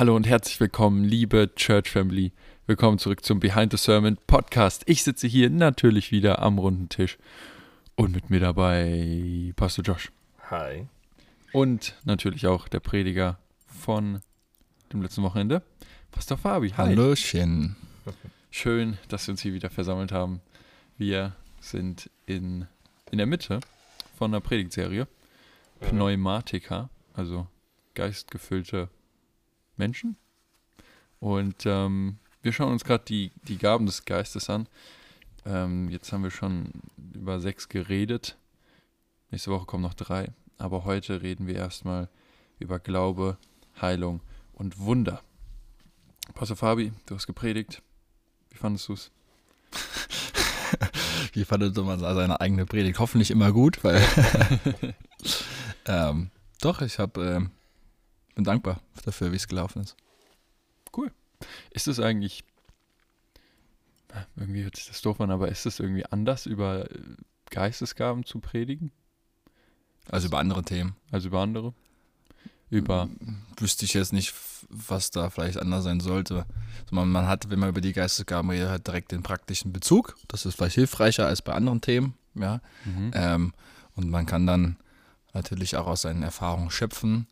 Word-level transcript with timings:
Hallo 0.00 0.16
und 0.16 0.26
herzlich 0.26 0.58
willkommen, 0.60 1.04
liebe 1.04 1.54
Church 1.56 1.90
Family. 1.90 2.32
Willkommen 2.66 2.96
zurück 2.98 3.22
zum 3.22 3.38
Behind 3.38 3.70
the 3.70 3.76
Sermon 3.76 4.16
Podcast. 4.26 4.82
Ich 4.86 5.02
sitze 5.02 5.26
hier 5.26 5.50
natürlich 5.50 6.10
wieder 6.10 6.38
am 6.38 6.58
runden 6.58 6.88
Tisch 6.88 7.18
und 7.96 8.14
mit 8.14 8.30
mir 8.30 8.40
dabei 8.40 9.52
Pastor 9.56 9.84
Josh. 9.84 10.10
Hi. 10.48 10.86
Und 11.52 11.96
natürlich 12.04 12.46
auch 12.46 12.66
der 12.66 12.80
Prediger 12.80 13.38
von 13.66 14.22
dem 14.90 15.02
letzten 15.02 15.22
Wochenende, 15.22 15.60
Pastor 16.12 16.38
Fabi. 16.38 16.70
Hi. 16.70 16.76
Hallöchen. 16.96 17.76
Schön, 18.50 18.96
dass 19.08 19.26
wir 19.26 19.32
uns 19.32 19.42
hier 19.42 19.52
wieder 19.52 19.68
versammelt 19.68 20.12
haben. 20.12 20.40
Wir 20.96 21.36
sind 21.60 22.08
in, 22.24 22.66
in 23.10 23.18
der 23.18 23.26
Mitte 23.26 23.60
von 24.16 24.30
einer 24.30 24.40
Predigtserie. 24.40 25.06
Pneumatika, 25.78 26.88
also 27.12 27.46
geistgefüllte 27.92 28.88
Menschen. 29.80 30.16
Und 31.18 31.66
ähm, 31.66 32.18
wir 32.42 32.52
schauen 32.52 32.72
uns 32.72 32.84
gerade 32.84 33.04
die, 33.04 33.32
die 33.48 33.58
Gaben 33.58 33.86
des 33.86 34.04
Geistes 34.04 34.48
an. 34.48 34.68
Ähm, 35.44 35.88
jetzt 35.88 36.12
haben 36.12 36.22
wir 36.22 36.30
schon 36.30 36.70
über 37.14 37.40
sechs 37.40 37.68
geredet. 37.68 38.36
Nächste 39.30 39.50
Woche 39.50 39.66
kommen 39.66 39.82
noch 39.82 39.94
drei. 39.94 40.32
Aber 40.58 40.84
heute 40.84 41.22
reden 41.22 41.46
wir 41.46 41.56
erstmal 41.56 42.08
über 42.58 42.78
Glaube, 42.78 43.38
Heilung 43.80 44.20
und 44.52 44.78
Wunder. 44.78 45.22
Pastor 46.34 46.56
Fabi, 46.56 46.92
du 47.06 47.14
hast 47.14 47.26
gepredigt. 47.26 47.82
Wie 48.50 48.56
fandest 48.56 48.88
du 48.88 48.92
es? 48.92 49.10
Wie 51.32 51.44
fandet 51.44 51.76
man 51.76 51.98
seine 51.98 52.40
eigene 52.40 52.66
Predigt? 52.66 52.98
Hoffentlich 52.98 53.30
immer 53.30 53.52
gut, 53.52 53.82
weil. 53.82 54.02
ähm, 55.86 56.30
doch, 56.60 56.82
ich 56.82 56.98
hab, 56.98 57.16
ähm, 57.16 57.50
bin 58.40 58.44
dankbar 58.44 58.80
dafür, 59.04 59.32
wie 59.32 59.36
es 59.36 59.48
gelaufen 59.48 59.82
ist. 59.82 59.96
Ist 61.70 61.88
es 61.88 62.00
eigentlich, 62.00 62.42
irgendwie 64.34 64.62
hört 64.62 64.76
sich 64.76 64.86
das 64.86 65.02
doof 65.02 65.20
an, 65.20 65.30
aber 65.30 65.48
ist 65.48 65.66
es 65.66 65.78
irgendwie 65.78 66.06
anders, 66.06 66.46
über 66.46 66.90
äh, 66.90 66.98
Geistesgaben 67.50 68.24
zu 68.24 68.40
predigen? 68.40 68.92
Also 70.08 70.28
über 70.28 70.38
andere 70.38 70.62
Themen. 70.62 70.96
Also 71.10 71.28
über 71.28 71.40
andere? 71.40 71.74
Über, 72.70 73.08
Wüsste 73.58 73.84
ich 73.84 73.94
jetzt 73.94 74.12
nicht, 74.12 74.32
was 74.70 75.10
da 75.10 75.28
vielleicht 75.28 75.58
anders 75.58 75.84
sein 75.84 76.00
sollte. 76.00 76.46
Also 76.82 76.94
man, 76.94 77.10
man 77.10 77.26
hat, 77.26 77.50
wenn 77.50 77.58
man 77.58 77.68
über 77.68 77.80
die 77.80 77.92
Geistesgaben 77.92 78.50
redet, 78.50 78.68
halt 78.68 78.86
direkt 78.86 79.12
den 79.12 79.22
praktischen 79.22 79.72
Bezug. 79.72 80.16
Das 80.28 80.46
ist 80.46 80.54
vielleicht 80.54 80.76
hilfreicher 80.76 81.26
als 81.26 81.42
bei 81.42 81.52
anderen 81.52 81.80
Themen. 81.80 82.14
Ja. 82.34 82.60
mhm. 82.84 83.10
Ähm, 83.12 83.52
und 83.96 84.08
man 84.08 84.24
kann 84.24 84.46
dann 84.46 84.76
natürlich 85.34 85.76
auch 85.76 85.86
aus 85.86 86.02
seinen 86.02 86.22
Erfahrungen 86.22 86.70
schöpfen. 86.70 87.26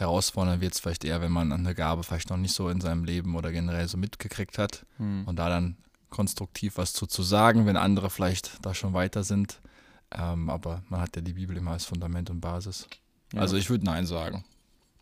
Herausfordernd 0.00 0.60
wird 0.60 0.74
es 0.74 0.80
vielleicht 0.80 1.04
eher, 1.04 1.20
wenn 1.20 1.32
man 1.32 1.52
eine 1.52 1.74
Gabe 1.74 2.02
vielleicht 2.02 2.30
noch 2.30 2.36
nicht 2.36 2.54
so 2.54 2.68
in 2.68 2.80
seinem 2.80 3.04
Leben 3.04 3.36
oder 3.36 3.52
generell 3.52 3.86
so 3.86 3.96
mitgekriegt 3.98 4.58
hat 4.58 4.84
Hm. 4.96 5.26
und 5.26 5.36
da 5.36 5.48
dann 5.48 5.76
konstruktiv 6.08 6.76
was 6.76 6.92
zu, 6.92 7.06
zu 7.06 7.22
sagen, 7.22 7.66
wenn 7.66 7.76
andere 7.76 8.10
vielleicht 8.10 8.64
da 8.64 8.74
schon 8.74 8.94
weiter 8.94 9.22
sind. 9.22 9.60
Ähm, 10.10 10.50
aber 10.50 10.82
man 10.88 11.00
hat 11.00 11.14
ja 11.14 11.22
die 11.22 11.34
Bibel 11.34 11.56
immer 11.56 11.72
als 11.72 11.84
Fundament 11.84 12.30
und 12.30 12.40
Basis. 12.40 12.88
Ja. 13.32 13.42
Also 13.42 13.56
ich 13.56 13.70
würde 13.70 13.84
Nein 13.84 14.06
sagen. 14.06 14.44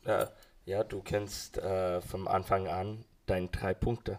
Ja, 0.04 0.28
ja 0.66 0.84
du 0.84 1.00
kennst 1.00 1.56
äh, 1.58 2.02
vom 2.02 2.28
Anfang 2.28 2.68
an 2.68 3.04
deine 3.24 3.48
drei 3.48 3.74
Punkte. 3.74 4.18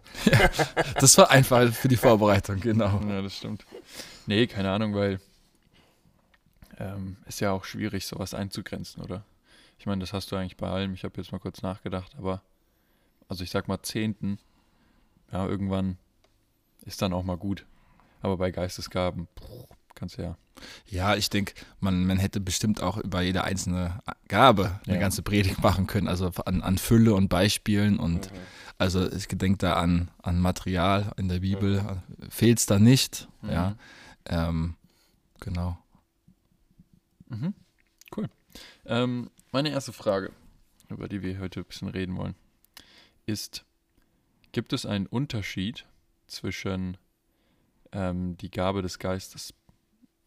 Das 1.00 1.16
war 1.18 1.30
einfach 1.30 1.72
für 1.72 1.88
die 1.88 1.96
Vorbereitung, 1.96 2.60
genau. 2.60 3.00
Ja, 3.08 3.22
das 3.22 3.36
stimmt. 3.36 3.64
Nee, 4.26 4.46
keine 4.46 4.70
Ahnung, 4.70 4.94
weil 4.94 5.20
ähm, 6.78 7.16
ist 7.26 7.40
ja 7.40 7.52
auch 7.52 7.64
schwierig, 7.64 8.06
sowas 8.06 8.34
einzugrenzen, 8.34 9.02
oder? 9.02 9.24
Ich 9.80 9.86
meine, 9.86 10.00
das 10.00 10.12
hast 10.12 10.30
du 10.30 10.36
eigentlich 10.36 10.58
bei 10.58 10.68
allem. 10.68 10.92
Ich 10.92 11.04
habe 11.04 11.14
jetzt 11.16 11.32
mal 11.32 11.38
kurz 11.38 11.62
nachgedacht, 11.62 12.14
aber 12.18 12.42
also 13.28 13.42
ich 13.42 13.48
sag 13.50 13.66
mal 13.66 13.80
Zehnten, 13.82 14.38
ja, 15.32 15.46
irgendwann 15.46 15.96
ist 16.84 17.00
dann 17.00 17.14
auch 17.14 17.24
mal 17.24 17.38
gut. 17.38 17.64
Aber 18.20 18.36
bei 18.36 18.50
Geistesgaben 18.50 19.26
kannst 19.94 20.18
du 20.18 20.22
ja. 20.22 20.36
Ja, 20.86 21.14
ich 21.16 21.30
denke, 21.30 21.54
man, 21.80 22.04
man 22.04 22.18
hätte 22.18 22.40
bestimmt 22.42 22.82
auch 22.82 22.98
über 22.98 23.22
jede 23.22 23.42
einzelne 23.42 24.00
Gabe 24.28 24.78
eine 24.84 24.96
Ja. 24.96 25.00
ganze 25.00 25.22
Predigt 25.22 25.62
machen 25.62 25.86
können. 25.86 26.08
Also 26.08 26.30
an, 26.44 26.60
an 26.60 26.76
Fülle 26.76 27.14
und 27.14 27.28
Beispielen 27.30 27.98
und 27.98 28.30
also 28.76 29.10
ich 29.10 29.28
denke 29.28 29.56
da 29.56 29.74
an, 29.76 30.10
an 30.22 30.38
Material 30.40 31.12
in 31.16 31.28
der 31.30 31.40
Bibel. 31.40 32.02
Fehlt 32.28 32.58
es 32.58 32.66
da 32.66 32.78
nicht. 32.78 33.28
Ja. 33.48 33.76
Ähm, 34.26 34.74
genau. 35.40 35.78
Mhm. 37.28 37.54
Cool. 38.14 38.28
Ähm, 38.84 39.30
meine 39.52 39.70
erste 39.70 39.92
Frage, 39.92 40.32
über 40.88 41.08
die 41.08 41.22
wir 41.22 41.38
heute 41.38 41.60
ein 41.60 41.66
bisschen 41.66 41.88
reden 41.88 42.16
wollen, 42.16 42.34
ist, 43.26 43.64
gibt 44.52 44.72
es 44.72 44.86
einen 44.86 45.06
Unterschied 45.06 45.86
zwischen 46.26 46.96
ähm, 47.92 48.36
die 48.36 48.50
Gabe 48.50 48.82
des 48.82 48.98
Geistes 48.98 49.54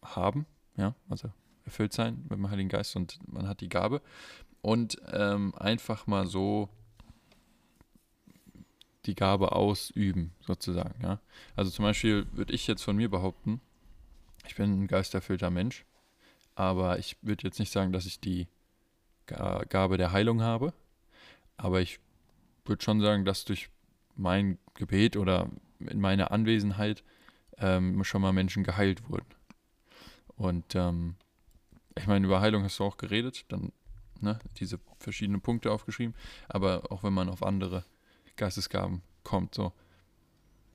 haben, 0.02 0.46
ja, 0.76 0.94
also 1.08 1.32
erfüllt 1.64 1.92
sein 1.92 2.22
mit 2.24 2.32
dem 2.32 2.50
Heiligen 2.50 2.68
Geist 2.68 2.94
und 2.96 3.18
man 3.26 3.48
hat 3.48 3.60
die 3.60 3.68
Gabe 3.68 4.02
und 4.60 5.00
ähm, 5.12 5.54
einfach 5.54 6.06
mal 6.06 6.26
so 6.26 6.68
die 9.06 9.14
Gabe 9.14 9.52
ausüben, 9.52 10.32
sozusagen, 10.40 11.02
ja. 11.02 11.20
Also 11.56 11.70
zum 11.70 11.84
Beispiel 11.84 12.26
würde 12.32 12.52
ich 12.52 12.66
jetzt 12.66 12.82
von 12.82 12.96
mir 12.96 13.10
behaupten, 13.10 13.60
ich 14.46 14.56
bin 14.56 14.82
ein 14.82 14.86
geisterfüllter 14.86 15.50
Mensch, 15.50 15.84
aber 16.54 16.98
ich 16.98 17.16
würde 17.22 17.44
jetzt 17.44 17.58
nicht 17.58 17.72
sagen, 17.72 17.92
dass 17.92 18.06
ich 18.06 18.20
die 18.20 18.46
Gabe 19.26 19.96
der 19.96 20.12
Heilung 20.12 20.42
habe. 20.42 20.72
Aber 21.56 21.80
ich 21.80 22.00
würde 22.64 22.82
schon 22.82 23.00
sagen, 23.00 23.24
dass 23.24 23.44
durch 23.44 23.70
mein 24.16 24.58
Gebet 24.74 25.16
oder 25.16 25.50
in 25.78 26.00
meiner 26.00 26.30
Anwesenheit 26.30 27.02
ähm, 27.58 28.02
schon 28.04 28.22
mal 28.22 28.32
Menschen 28.32 28.64
geheilt 28.64 29.08
wurden. 29.08 29.26
Und 30.36 30.74
ähm, 30.74 31.16
ich 31.96 32.06
meine, 32.06 32.26
über 32.26 32.40
Heilung 32.40 32.64
hast 32.64 32.78
du 32.78 32.84
auch 32.84 32.96
geredet, 32.96 33.44
dann 33.48 33.72
ne, 34.20 34.38
diese 34.58 34.80
verschiedenen 34.98 35.40
Punkte 35.40 35.70
aufgeschrieben. 35.70 36.14
Aber 36.48 36.90
auch 36.90 37.02
wenn 37.02 37.12
man 37.12 37.28
auf 37.28 37.42
andere 37.42 37.84
Geistesgaben 38.36 39.02
kommt, 39.22 39.54
so 39.54 39.72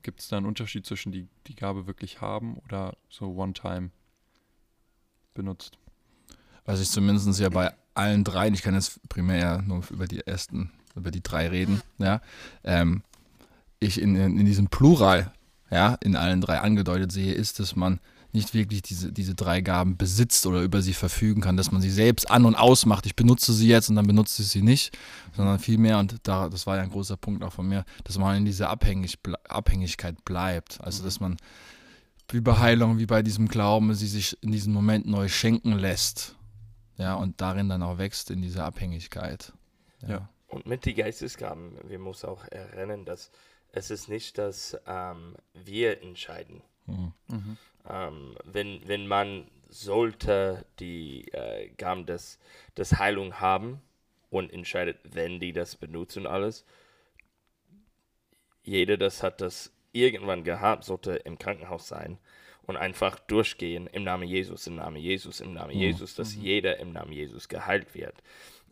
gibt 0.02 0.22
es 0.22 0.30
da 0.30 0.38
einen 0.38 0.46
Unterschied 0.46 0.86
zwischen 0.86 1.12
die, 1.12 1.28
die 1.48 1.56
Gabe 1.56 1.88
wirklich 1.88 2.22
haben 2.22 2.58
oder 2.59 2.96
so 3.09 3.36
One-Time 3.36 3.92
benutzt. 5.34 5.78
Was 6.66 6.80
ich 6.80 6.90
zumindest 6.90 7.40
ja 7.40 7.50
bei 7.50 7.74
allen 8.00 8.24
dreien, 8.24 8.54
ich 8.54 8.62
kann 8.62 8.74
jetzt 8.74 9.00
primär 9.10 9.62
nur 9.62 9.84
über 9.90 10.08
die 10.08 10.26
ersten, 10.26 10.72
über 10.96 11.12
die 11.12 11.22
drei 11.22 11.48
reden, 11.48 11.82
ja, 11.98 12.22
ähm, 12.64 13.04
ich 13.80 14.02
in, 14.02 14.16
in 14.16 14.46
diesem 14.46 14.68
Plural, 14.68 15.32
ja, 15.72 15.96
in 16.02 16.16
allen 16.16 16.42
drei 16.42 16.59
angedeutet 16.59 17.12
sehe, 17.12 17.34
ist, 17.34 17.59
dass 17.59 17.76
man 17.76 18.00
nicht 18.32 18.54
wirklich 18.54 18.82
diese, 18.82 19.12
diese 19.12 19.34
drei 19.34 19.62
Gaben 19.62 19.98
besitzt 19.98 20.46
oder 20.46 20.62
über 20.62 20.82
sie 20.82 20.94
verfügen 20.94 21.42
kann, 21.42 21.58
dass 21.58 21.72
man 21.72 21.82
sie 21.82 21.90
selbst 21.90 22.30
an- 22.30 22.46
und 22.46 22.56
ausmacht. 22.56 23.06
Ich 23.06 23.16
benutze 23.16 23.54
sie 23.54 23.68
jetzt 23.68 23.90
und 23.90 23.96
dann 23.96 24.06
benutze 24.06 24.44
ich 24.44 24.50
sie 24.50 24.62
nicht, 24.62 24.96
sondern 25.36 25.58
vielmehr, 25.59 25.98
und 25.98 26.16
da, 26.24 26.48
das 26.50 26.68
war 26.68 26.78
ja 26.78 26.84
ein 26.84 26.92
großer 26.92 27.18
Punkt 27.18 27.44
auch 27.44 27.54
von 27.54 27.68
mir, 27.68 27.86
dass 28.04 28.18
man 28.18 28.38
in 28.38 28.46
dieser 28.46 28.70
Abhängig, 28.70 29.18
Abhängigkeit 29.48 30.24
bleibt. 30.26 30.80
Also, 30.82 31.04
dass 31.04 31.20
man 31.20 31.38
wie 32.30 32.42
bei 32.42 32.58
Heilung, 32.59 33.00
wie 33.00 33.08
bei 33.08 33.24
diesem 33.24 33.48
Glauben, 33.48 33.94
sie 33.96 34.08
sich 34.08 34.38
in 34.42 34.52
diesem 34.52 34.74
Moment 34.74 35.08
neu 35.08 35.28
schenken 35.28 35.74
lässt. 35.74 36.36
Ja, 37.00 37.16
und 37.16 37.40
darin 37.40 37.70
dann 37.70 37.82
auch 37.82 37.98
wächst 37.98 38.30
in 38.30 38.42
dieser 38.42 38.66
Abhängigkeit. 38.66 39.54
Ja. 40.06 40.28
Und 40.48 40.66
mit 40.66 40.84
die 40.84 40.94
Geistesgaben, 40.94 41.78
wir 41.88 41.98
müssen 41.98 42.28
auch 42.28 42.46
erinnern, 42.52 43.06
dass 43.06 43.32
es 43.72 43.90
ist 43.90 44.10
nicht, 44.10 44.38
dass 44.38 44.78
ähm, 44.86 45.36
wir 45.54 46.02
entscheiden. 46.02 46.62
Mhm. 46.88 47.58
Ähm, 47.88 48.36
wenn, 48.44 48.86
wenn 48.86 49.08
man 49.08 49.50
sollte 49.70 50.66
die 50.80 51.32
äh, 51.32 51.70
Gaben 51.78 52.06
des, 52.06 52.38
des 52.76 53.00
Heilung 53.00 53.40
haben 53.40 53.82
und 54.30 54.52
entscheidet, 54.52 54.98
wenn 55.04 55.40
die 55.40 55.54
das 55.54 55.78
benutzen 55.78 56.28
alles, 56.28 56.66
jeder, 58.64 58.97
das 58.97 59.23
hat 59.23 59.40
das 59.40 59.72
irgendwann 59.94 60.44
gehabt, 60.44 60.84
sollte 60.84 61.16
im 61.16 61.38
Krankenhaus 61.38 61.88
sein 61.88 62.18
und 62.70 62.78
einfach 62.78 63.18
durchgehen 63.22 63.88
im 63.88 64.04
Namen 64.04 64.28
Jesus, 64.28 64.68
im 64.68 64.76
Namen 64.76 64.98
Jesus, 64.98 65.40
im 65.40 65.54
Namen 65.56 65.72
Jesus, 65.72 66.14
dass 66.14 66.36
jeder 66.36 66.78
im 66.78 66.94
Namen 66.94 67.12
Jesus 67.12 67.50
geheilt 67.50 67.96
wird. 67.96 68.14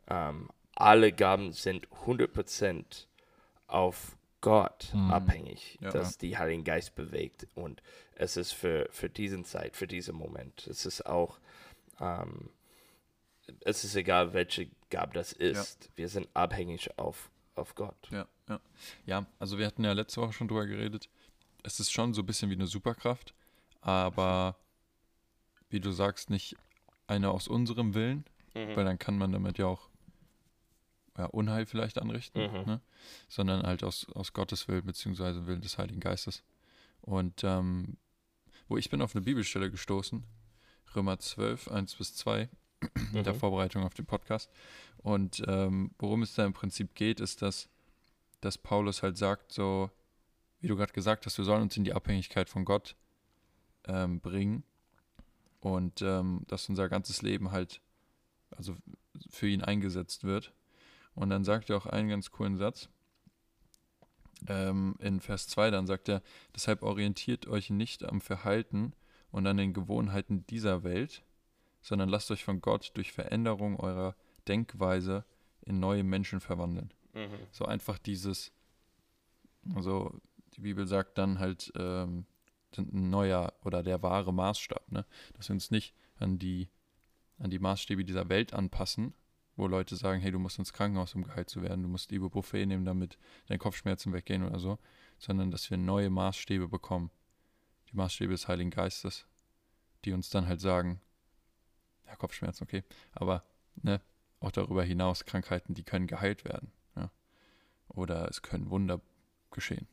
Ähm, 0.07 0.49
alle 0.75 1.11
Gaben 1.11 1.51
sind 1.51 1.87
100% 2.05 3.07
auf 3.65 4.15
Gott 4.41 4.93
abhängig, 5.09 5.79
Ja. 5.81 5.89
dass 5.89 6.19
die 6.19 6.37
Heiligen 6.37 6.63
Geist 6.63 6.93
bewegt 6.93 7.47
und 7.55 7.81
es 8.13 8.37
ist 8.37 8.51
für, 8.51 8.87
für 8.91 9.09
diesen 9.09 9.45
Zeit, 9.45 9.75
für 9.75 9.87
diesen 9.87 10.15
Moment. 10.15 10.67
Es 10.67 10.85
ist 10.85 11.07
auch, 11.07 11.39
ähm, 11.99 12.51
es 13.61 13.83
ist 13.83 13.95
egal, 13.95 14.33
welche 14.33 14.67
Gabe 14.91 15.13
das 15.15 15.33
ist. 15.33 15.89
Wir 15.95 16.07
sind 16.07 16.27
abhängig 16.35 16.99
auf, 16.99 17.31
auf 17.55 17.73
Gott. 17.73 17.97
Ja, 18.11 18.27
ja. 18.47 18.59
Ja, 19.07 19.25
also 19.39 19.57
wir 19.57 19.65
hatten 19.65 19.83
ja 19.83 19.93
letzte 19.93 20.21
Woche 20.21 20.33
schon 20.33 20.47
drüber 20.47 20.67
geredet. 20.67 21.09
Es 21.63 21.79
ist 21.79 21.91
schon 21.91 22.13
so 22.13 22.21
ein 22.21 22.27
bisschen 22.27 22.51
wie 22.51 22.55
eine 22.55 22.67
Superkraft, 22.67 23.33
aber 23.81 24.57
wie 25.69 25.79
du 25.79 25.91
sagst, 25.91 26.29
nicht 26.29 26.55
eine 27.07 27.31
aus 27.31 27.47
unserem 27.47 27.93
Willen, 27.93 28.25
weil 28.75 28.85
dann 28.85 28.97
kann 28.99 29.17
man 29.17 29.31
damit 29.31 29.57
ja 29.57 29.65
auch 29.67 29.89
ja, 31.17 31.25
Unheil 31.25 31.65
vielleicht 31.65 31.97
anrichten, 31.99 32.41
Mhm. 32.41 32.65
ne? 32.65 32.81
sondern 33.27 33.63
halt 33.65 33.83
aus, 33.83 34.07
aus 34.13 34.33
Gottes 34.33 34.67
Willen 34.67 34.85
beziehungsweise 34.85 35.47
Willen 35.47 35.61
des 35.61 35.77
Heiligen 35.77 35.99
Geistes. 35.99 36.43
Und 37.01 37.43
ähm, 37.43 37.97
wo 38.67 38.77
ich 38.77 38.89
bin 38.89 39.01
auf 39.01 39.15
eine 39.15 39.23
Bibelstelle 39.23 39.71
gestoßen, 39.71 40.23
Römer 40.95 41.19
12, 41.19 41.69
1 41.69 41.95
bis 41.95 42.15
2, 42.15 42.49
in 43.13 43.23
der 43.23 43.33
Mhm. 43.33 43.39
Vorbereitung 43.39 43.83
auf 43.83 43.93
den 43.93 44.05
Podcast. 44.05 44.49
Und 44.97 45.43
ähm, 45.47 45.91
worum 45.99 46.21
es 46.21 46.33
da 46.35 46.45
im 46.45 46.53
Prinzip 46.53 46.93
geht, 46.95 47.19
ist, 47.19 47.41
dass, 47.41 47.69
dass 48.41 48.57
Paulus 48.57 49.01
halt 49.03 49.17
sagt, 49.17 49.51
so, 49.51 49.89
wie 50.59 50.67
du 50.67 50.75
gerade 50.75 50.93
gesagt 50.93 51.25
hast, 51.25 51.37
wir 51.37 51.45
sollen 51.45 51.61
uns 51.63 51.77
in 51.77 51.83
die 51.83 51.93
Abhängigkeit 51.93 52.49
von 52.49 52.65
Gott 52.65 52.95
ähm, 53.87 54.19
bringen 54.19 54.63
und 55.59 56.01
ähm, 56.01 56.43
dass 56.47 56.69
unser 56.69 56.89
ganzes 56.89 57.21
Leben 57.21 57.51
halt, 57.51 57.81
also 58.51 58.75
für 59.29 59.47
ihn 59.47 59.61
eingesetzt 59.61 60.23
wird. 60.23 60.53
Und 61.15 61.29
dann 61.29 61.43
sagt 61.43 61.69
er 61.69 61.77
auch 61.77 61.87
einen 61.87 62.09
ganz 62.09 62.31
coolen 62.31 62.57
Satz. 62.57 62.89
Ähm, 64.47 64.95
in 64.99 65.19
Vers 65.19 65.47
2 65.47 65.71
dann 65.71 65.87
sagt 65.87 66.09
er, 66.09 66.21
deshalb 66.55 66.83
orientiert 66.83 67.47
euch 67.47 67.71
nicht 67.71 68.05
am 68.05 68.21
Verhalten 68.21 68.93
und 69.31 69.47
an 69.47 69.57
den 69.57 69.73
Gewohnheiten 69.73 70.45
dieser 70.45 70.83
Welt, 70.83 71.23
sondern 71.81 72.09
lasst 72.09 72.29
euch 72.29 72.43
von 72.43 72.61
Gott 72.61 72.91
durch 72.93 73.11
Veränderung 73.11 73.79
eurer 73.79 74.15
Denkweise 74.47 75.25
in 75.65 75.79
neue 75.79 76.03
Menschen 76.03 76.39
verwandeln. 76.39 76.93
Mhm. 77.13 77.29
So 77.51 77.65
einfach 77.65 77.97
dieses, 77.97 78.51
also 79.73 80.13
die 80.55 80.61
Bibel 80.61 80.87
sagt 80.87 81.17
dann 81.17 81.39
halt, 81.39 81.71
ähm, 81.75 82.25
ein 82.77 83.09
neuer 83.09 83.53
oder 83.63 83.83
der 83.83 84.01
wahre 84.03 84.33
Maßstab, 84.33 84.91
ne? 84.91 85.05
Dass 85.33 85.49
wir 85.49 85.53
uns 85.53 85.71
nicht 85.71 85.93
an 86.19 86.39
die, 86.39 86.69
an 87.39 87.49
die 87.49 87.59
Maßstäbe 87.59 88.03
dieser 88.03 88.29
Welt 88.29 88.53
anpassen, 88.53 89.13
wo 89.55 89.67
Leute 89.67 89.95
sagen, 89.95 90.21
hey, 90.21 90.31
du 90.31 90.39
musst 90.39 90.59
ins 90.59 90.73
Krankenhaus, 90.73 91.15
um 91.15 91.23
geheilt 91.23 91.49
zu 91.49 91.61
werden, 91.61 91.83
du 91.83 91.89
musst 91.89 92.11
Ibuprofen 92.11 92.67
nehmen, 92.67 92.85
damit 92.85 93.17
deine 93.47 93.57
Kopfschmerzen 93.57 94.13
weggehen 94.13 94.43
oder 94.43 94.59
so, 94.59 94.77
sondern 95.17 95.51
dass 95.51 95.69
wir 95.69 95.77
neue 95.77 96.09
Maßstäbe 96.09 96.67
bekommen. 96.67 97.11
Die 97.91 97.95
Maßstäbe 97.95 98.31
des 98.31 98.47
Heiligen 98.47 98.69
Geistes, 98.69 99.25
die 100.05 100.13
uns 100.13 100.29
dann 100.29 100.47
halt 100.47 100.61
sagen, 100.61 101.01
ja, 102.05 102.15
Kopfschmerzen, 102.15 102.63
okay, 102.63 102.83
aber 103.13 103.43
ne, 103.75 104.01
auch 104.39 104.51
darüber 104.51 104.83
hinaus 104.83 105.25
Krankheiten, 105.25 105.73
die 105.73 105.83
können 105.83 106.07
geheilt 106.07 106.45
werden. 106.45 106.71
Ja. 106.95 107.11
Oder 107.89 108.27
es 108.29 108.41
können 108.41 108.69
Wunder 108.69 109.01
geschehen. 109.51 109.87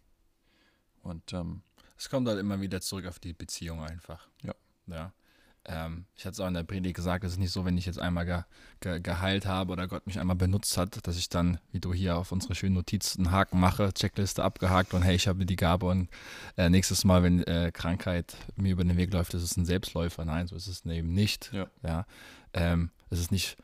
Und 1.03 1.33
ähm, 1.33 1.63
Es 1.97 2.09
kommt 2.09 2.29
halt 2.29 2.39
immer 2.39 2.61
wieder 2.61 2.81
zurück 2.81 3.07
auf 3.07 3.19
die 3.19 3.33
Beziehung 3.33 3.83
einfach. 3.83 4.29
Ja. 4.43 4.55
Ja. 4.87 5.13
Ähm, 5.67 6.05
ich 6.15 6.27
hatte 6.27 6.33
es 6.33 6.41
auch 6.41 6.49
in 6.49 6.55
der 6.55 6.63
Predigt 6.63 6.95
gesagt, 6.95 7.25
es 7.25 7.33
ist 7.33 7.39
nicht 7.39 7.53
so, 7.53 7.65
wenn 7.65 7.79
ich 7.79 7.87
jetzt 7.87 7.99
einmal 7.99 8.27
ge 8.27 8.43
ge 8.81 9.01
geheilt 9.01 9.47
habe 9.47 9.73
oder 9.73 9.89
Gott 9.89 10.07
mich 10.07 10.21
einmal 10.21 10.37
benutzt 10.37 10.77
hat, 10.77 11.07
dass 11.07 11.17
ich 11.17 11.31
dann, 11.31 11.59
wie 11.73 11.81
du 11.81 11.95
hier 11.95 12.19
auf 12.19 12.33
unsere 12.33 12.55
schönen 12.55 12.75
Notizen 12.75 13.27
einen 13.27 13.35
Haken 13.35 13.61
mache, 13.61 13.93
Checkliste 13.95 14.45
abgehakt 14.45 14.93
und 14.93 15.03
hey, 15.03 15.15
ich 15.15 15.27
habe 15.27 15.47
die 15.47 15.57
Gabe 15.57 15.87
und 15.87 16.11
äh, 16.59 16.69
nächstes 16.69 17.05
Mal, 17.05 17.23
wenn 17.23 17.43
äh, 17.45 17.71
Krankheit 17.73 18.37
mir 18.57 18.73
über 18.73 18.85
den 18.85 18.99
Weg 18.99 19.13
läuft, 19.13 19.33
ist 19.33 19.43
es 19.43 19.57
ein 19.57 19.65
Selbstläufer. 19.65 20.27
Nein, 20.27 20.49
so 20.49 20.57
ist 20.57 20.67
es 20.67 20.85
eben 20.85 21.15
nicht. 21.15 21.51
Ja. 21.55 21.71
Ja. 21.83 22.07
Ähm, 22.53 22.91
es 23.09 23.19
ist 23.19 23.33
nicht, 23.33 23.57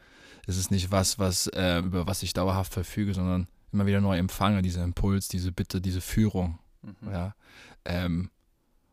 es 0.47 0.57
ist 0.57 0.71
nicht 0.71 0.91
was, 0.91 1.19
was 1.19 1.49
äh, 1.49 1.81
über 1.81 2.07
was 2.07 2.23
ich 2.23 2.33
dauerhaft 2.33 2.73
verfüge, 2.73 3.13
sondern 3.13 3.47
immer 3.73 3.85
wieder 3.85 4.01
neu 4.01 4.17
empfange, 4.17 4.63
dieser 4.63 4.85
Impuls, 4.85 5.29
diese 5.29 5.53
Bitte, 5.53 5.83
diese 5.83 6.01
Führung. 6.01 6.59
Mhm. 6.83 7.11
Ja. 7.13 7.35
Ähm, 7.85 8.31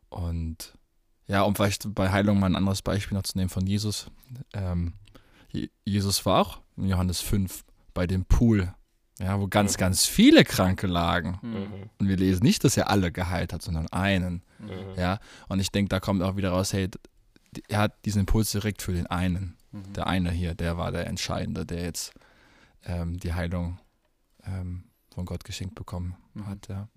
und 0.08 0.74
ja, 1.26 1.42
um 1.42 1.54
vielleicht 1.54 1.94
bei 1.94 2.10
Heilung 2.10 2.38
mal 2.40 2.46
ein 2.46 2.56
anderes 2.56 2.82
Beispiel 2.82 3.16
noch 3.16 3.22
zu 3.24 3.36
nehmen 3.36 3.50
von 3.50 3.66
Jesus. 3.66 4.10
Ähm, 4.54 4.94
Je- 5.50 5.70
Jesus 5.84 6.24
war 6.26 6.40
auch 6.40 6.60
in 6.76 6.88
Johannes 6.88 7.20
5 7.20 7.64
bei 7.94 8.06
dem 8.06 8.24
Pool, 8.24 8.72
ja, 9.18 9.38
wo 9.40 9.48
ganz, 9.48 9.74
Mhm. 9.74 9.80
ganz 9.80 10.06
viele 10.06 10.44
Kranke 10.44 10.86
lagen. 10.86 11.38
Mhm. 11.42 11.50
Mhm. 11.52 11.90
Und 11.98 12.08
wir 12.08 12.16
lesen 12.16 12.42
nicht, 12.44 12.64
dass 12.64 12.76
er 12.76 12.88
alle 12.90 13.10
geheilt 13.12 13.52
hat, 13.52 13.62
sondern 13.62 13.88
einen. 13.88 14.42
Mhm. 14.58 14.94
Ja, 14.96 15.18
und 15.48 15.60
ich 15.60 15.70
denke, 15.70 15.88
da 15.90 16.00
kommt 16.00 16.22
auch 16.22 16.36
wieder 16.36 16.50
raus, 16.50 16.72
hey, 16.72 16.88
er 17.68 17.78
hat 17.78 18.04
diesen 18.04 18.20
Impuls 18.20 18.50
direkt 18.52 18.82
für 18.82 18.92
den 18.92 19.06
einen. 19.06 19.56
Mhm. 19.72 19.92
Der 19.94 20.06
eine 20.06 20.30
hier, 20.30 20.54
der 20.54 20.76
war 20.78 20.92
der 20.92 21.06
Entscheidende, 21.06 21.66
der 21.66 21.82
jetzt 21.82 22.12
ähm, 22.84 23.18
die 23.18 23.34
Heilung 23.34 23.78
ähm, 24.44 24.84
von 25.14 25.26
Gott 25.26 25.44
geschenkt 25.44 25.74
bekommen 25.74 26.16
Mhm. 26.34 26.46
hat. 26.46 26.68
Ja. 26.68 26.88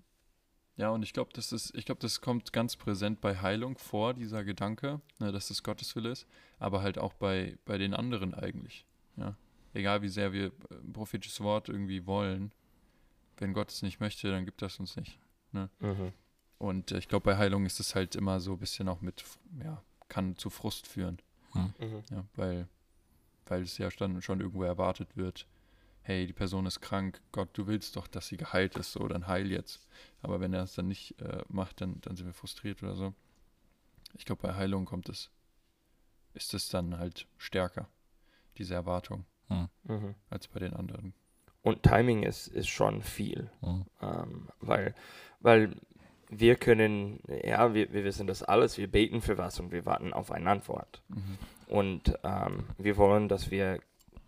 Ja, 0.78 0.90
und 0.90 1.04
ich 1.04 1.14
glaube, 1.14 1.32
das 1.34 1.52
ist, 1.52 1.76
ich 1.76 1.86
glaube, 1.86 2.02
das 2.02 2.22
kommt 2.22 2.54
ganz 2.54 2.76
präsent 2.76 3.22
bei 3.22 3.38
Heilung 3.38 3.78
vor, 3.78 4.14
dieser 4.14 4.44
Gedanke, 4.44 5.02
ne, 5.20 5.32
dass 5.32 5.50
es 5.50 5.64
Gottes 5.64 5.96
Wille 5.96 6.10
ist, 6.10 6.26
aber 6.60 6.82
halt 6.82 6.98
auch 6.98 7.14
bei, 7.14 7.58
bei 7.66 7.78
den 7.78 7.94
anderen 7.94 8.34
eigentlich. 8.34 8.86
Ja. 9.18 9.36
Egal 9.74 10.02
wie 10.02 10.10
sehr 10.10 10.34
wir 10.34 10.48
äh, 10.48 10.76
ein 10.84 10.94
prophetisches 10.94 11.42
Wort 11.42 11.70
irgendwie 11.70 12.06
wollen, 12.06 12.52
wenn 13.38 13.54
Gott 13.54 13.72
es 13.72 13.82
nicht 13.82 14.00
möchte, 14.00 14.32
dann 14.32 14.46
gibt 14.46 14.62
das 14.62 14.80
uns 14.80 14.96
nicht. 14.96 15.20
Mhm. 15.52 16.14
Und 16.58 16.92
äh, 16.92 17.00
ich 17.00 17.08
glaube, 17.08 17.26
bei 17.26 17.38
Heilung 17.38 17.66
ist 17.66 17.80
es 17.80 17.96
halt 17.96 18.16
immer 18.16 18.40
so 18.40 18.54
ein 18.54 18.60
bisschen 18.60 18.88
auch 18.88 19.02
mit, 19.02 19.24
ja, 19.64 19.82
kann 20.08 20.38
zu 20.38 20.50
Frust 20.50 20.88
führen. 20.88 21.20
Mhm. 21.54 22.04
Ja, 22.12 22.26
weil, 22.36 22.68
weil 23.48 23.64
es 23.64 23.78
ja 23.78 23.90
dann 23.90 24.22
schon 24.22 24.40
irgendwo 24.40 24.64
erwartet 24.64 25.18
wird, 25.18 25.48
hey, 26.04 26.26
die 26.28 26.34
Person 26.34 26.66
ist 26.66 26.82
krank, 26.82 27.22
Gott, 27.32 27.50
du 27.54 27.68
willst 27.68 27.96
doch, 27.96 28.08
dass 28.08 28.28
sie 28.28 28.38
geheilt 28.38 28.76
ist, 28.78 28.92
so, 28.94 29.08
dann 29.08 29.28
heil 29.28 29.52
jetzt. 29.52 29.88
Aber 30.22 30.40
wenn 30.40 30.54
er 30.54 30.64
es 30.64 30.74
dann 30.74 30.88
nicht 30.88 31.20
äh, 31.22 31.44
macht, 31.48 31.82
dann, 31.82 32.00
dann 32.02 32.16
sind 32.16 32.26
wir 32.26 32.34
frustriert 32.34 32.82
oder 32.84 32.96
so. 32.96 33.14
Ich 34.18 34.26
glaube, 34.26 34.42
bei 34.42 34.56
Heilung 34.56 34.86
kommt 34.86 35.10
es, 35.10 35.30
ist 36.34 36.54
es 36.54 36.70
dann 36.70 36.98
halt 36.98 37.28
stärker, 37.38 37.88
diese 38.58 38.74
Erwartung, 38.74 39.26
Mhm. 39.50 40.16
als 40.30 40.48
bei 40.48 40.60
den 40.62 40.74
anderen. 40.74 41.14
Und 41.62 41.84
Timing 41.84 42.24
ist, 42.24 42.48
ist 42.48 42.70
schon 42.70 43.02
viel. 43.04 43.52
Mhm. 43.62 43.86
Ähm, 44.02 44.50
weil, 44.62 44.96
weil 45.42 45.76
wir 46.30 46.56
können, 46.56 47.20
ja, 47.44 47.74
wir, 47.74 47.92
wir 47.92 48.04
wissen 48.06 48.28
das 48.28 48.42
alles, 48.44 48.78
wir 48.78 48.90
beten 48.90 49.22
für 49.22 49.38
was 49.38 49.60
und 49.60 49.72
wir 49.72 49.86
warten 49.86 50.14
auf 50.14 50.32
eine 50.32 50.50
Antwort. 50.50 51.02
Mhm. 51.10 51.38
Und 51.68 52.18
ähm, 52.24 52.66
wir 52.78 52.96
wollen, 52.98 53.28
dass 53.28 53.52
wir 53.52 53.80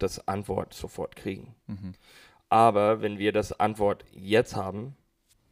das 0.03 0.27
Antwort 0.27 0.73
sofort 0.73 1.15
kriegen. 1.15 1.55
Mhm. 1.67 1.93
Aber 2.49 3.01
wenn 3.01 3.17
wir 3.17 3.31
das 3.31 3.59
Antwort 3.59 4.05
jetzt 4.11 4.55
haben, 4.55 4.95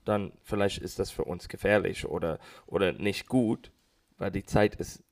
dann 0.05 0.31
vielleicht 0.43 0.77
ist 0.79 0.99
das 0.99 1.09
für 1.09 1.23
uns 1.23 1.47
gefährlich 1.49 2.05
oder, 2.05 2.39
oder 2.67 2.91
nicht 2.91 3.27
gut, 3.27 3.71
weil 4.17 4.31
die 4.31 4.45
Zeit 4.45 4.75
ist, 4.75 5.03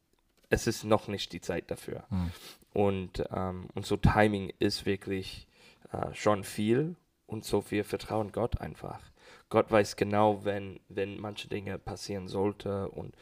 es 0.49 0.67
ist 0.67 0.83
noch 0.83 1.07
nicht 1.07 1.33
die 1.33 1.41
Zeit 1.41 1.71
dafür. 1.71 2.03
Mhm. 2.09 2.31
Und, 2.73 3.23
ähm, 3.31 3.67
und 3.73 3.85
so 3.85 3.97
Timing 3.97 4.53
ist 4.59 4.85
wirklich 4.85 5.47
äh, 5.91 6.13
schon 6.13 6.43
viel 6.43 6.95
und 7.25 7.45
so 7.45 7.71
wir 7.71 7.85
vertrauen 7.85 8.31
Gott 8.31 8.61
einfach. 8.61 9.01
Gott 9.49 9.71
weiß 9.71 9.95
genau, 9.95 10.45
wenn, 10.45 10.79
wenn 10.89 11.19
manche 11.19 11.47
Dinge 11.47 11.79
passieren 11.79 12.27
sollte 12.27 12.89
und 12.89 13.15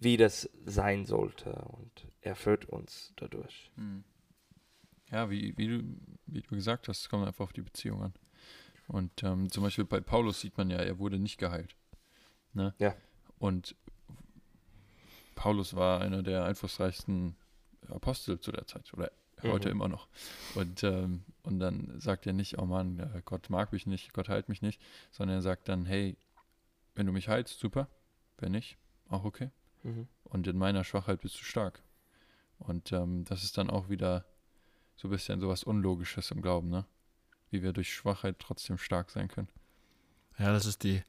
wie 0.00 0.16
das 0.16 0.48
sein 0.64 1.06
sollte 1.06 1.52
und 1.52 2.06
er 2.20 2.36
führt 2.36 2.64
uns 2.66 3.12
dadurch. 3.16 3.70
Mhm. 3.76 4.04
Ja, 5.10 5.30
wie, 5.30 5.56
wie, 5.56 5.68
du, 5.68 5.82
wie 6.26 6.42
du 6.42 6.54
gesagt 6.54 6.88
hast, 6.88 7.00
es 7.00 7.08
kommt 7.08 7.26
einfach 7.26 7.44
auf 7.44 7.52
die 7.52 7.62
Beziehung 7.62 8.02
an. 8.02 8.14
Und 8.88 9.22
ähm, 9.22 9.50
zum 9.50 9.62
Beispiel 9.62 9.84
bei 9.84 10.00
Paulus 10.00 10.40
sieht 10.40 10.56
man 10.56 10.70
ja, 10.70 10.78
er 10.78 10.98
wurde 10.98 11.18
nicht 11.18 11.38
geheilt. 11.38 11.76
Ne? 12.52 12.74
Ja. 12.78 12.94
Und 13.38 13.74
Paulus 15.34 15.74
war 15.74 16.00
einer 16.00 16.22
der 16.22 16.44
einflussreichsten 16.44 17.36
Apostel 17.88 18.40
zu 18.40 18.50
der 18.50 18.66
Zeit 18.66 18.92
oder 18.92 19.10
heute 19.42 19.68
Mhm. 19.68 19.72
immer 19.72 19.88
noch. 19.88 20.08
Und, 20.54 20.82
ähm, 20.82 21.24
und 21.42 21.60
dann 21.60 22.00
sagt 22.00 22.26
er 22.26 22.32
nicht, 22.32 22.58
oh 22.58 22.64
Mann, 22.64 22.98
äh, 22.98 23.22
Gott 23.24 23.50
mag 23.50 23.72
mich 23.72 23.86
nicht, 23.86 24.12
Gott 24.12 24.28
heilt 24.28 24.48
mich 24.48 24.62
nicht, 24.62 24.80
sondern 25.10 25.38
er 25.38 25.42
sagt 25.42 25.68
dann, 25.68 25.86
hey, 25.86 26.16
wenn 26.94 27.06
du 27.06 27.12
mich 27.12 27.28
heilst, 27.28 27.58
super. 27.60 27.88
Wenn 28.38 28.52
nicht, 28.52 28.78
auch 29.08 29.24
okay. 29.24 29.50
Mhm. 29.84 30.08
Und 30.24 30.46
in 30.46 30.58
meiner 30.58 30.82
Schwachheit 30.84 31.20
bist 31.20 31.38
du 31.38 31.44
stark. 31.44 31.82
Und 32.58 32.92
ähm, 32.92 33.24
das 33.24 33.44
ist 33.44 33.56
dann 33.58 33.70
auch 33.70 33.88
wieder 33.88 34.24
so 34.98 35.08
ein 35.08 35.10
bisschen 35.12 35.40
sowas 35.40 35.62
Unlogisches 35.62 36.30
im 36.32 36.42
Glauben, 36.42 36.68
ne? 36.68 36.84
Wie 37.50 37.62
wir 37.62 37.72
durch 37.72 37.94
Schwachheit 37.94 38.36
trotzdem 38.38 38.76
stark 38.76 39.10
sein 39.10 39.28
können. 39.28 39.48
Ja, 40.38 40.52
das 40.52 40.66
ist 40.66 40.82
die, 40.82 41.02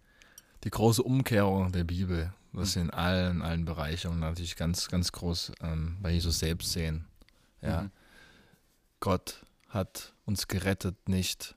die 0.63 0.69
große 0.69 1.03
Umkehrung 1.03 1.72
der 1.72 1.84
Bibel, 1.84 2.34
was 2.53 2.75
wir 2.75 2.84
in 2.84 2.91
allen, 2.91 3.41
allen 3.41 3.65
Bereichen 3.65 4.19
natürlich 4.19 4.55
ganz, 4.55 4.88
ganz 4.88 5.12
groß 5.12 5.51
ähm, 5.62 5.98
bei 6.01 6.12
Jesus 6.12 6.39
selbst 6.39 6.72
sehen. 6.72 7.05
Ja, 7.62 7.81
Mhm. 7.84 7.91
Gott 9.01 9.46
hat 9.67 10.13
uns 10.25 10.48
gerettet, 10.48 11.10
nicht 11.10 11.55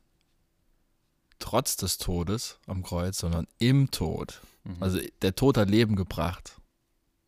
trotz 1.39 1.77
des 1.77 1.99
Todes 1.99 2.59
am 2.67 2.83
Kreuz, 2.83 3.19
sondern 3.19 3.47
im 3.59 3.91
Tod. 3.91 4.41
Mhm. 4.65 4.77
Also 4.81 5.01
der 5.23 5.35
Tod 5.35 5.57
hat 5.57 5.69
Leben 5.69 5.97
gebracht. 5.97 6.57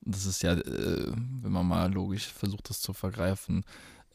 Das 0.03 0.25
ist 0.27 0.43
ja, 0.43 0.53
äh, 0.55 1.13
wenn 1.13 1.53
man 1.53 1.67
mal 1.67 1.93
logisch 1.93 2.27
versucht, 2.27 2.69
das 2.71 2.81
zu 2.81 2.93
vergreifen, 2.93 3.65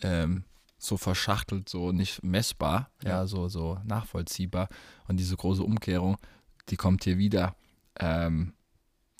ähm, 0.02 0.44
so 0.80 0.98
verschachtelt, 0.98 1.70
so 1.70 1.92
nicht 1.92 2.24
messbar, 2.24 2.90
ja, 3.04 3.10
Ja. 3.10 3.28
so, 3.28 3.48
so 3.50 3.78
nachvollziehbar. 3.84 4.70
Und 5.08 5.18
diese 5.18 5.36
große 5.38 5.62
Umkehrung, 5.64 6.18
die 6.70 6.78
kommt 6.78 7.04
hier 7.04 7.18
wieder 7.18 7.56
ähm, 8.00 8.54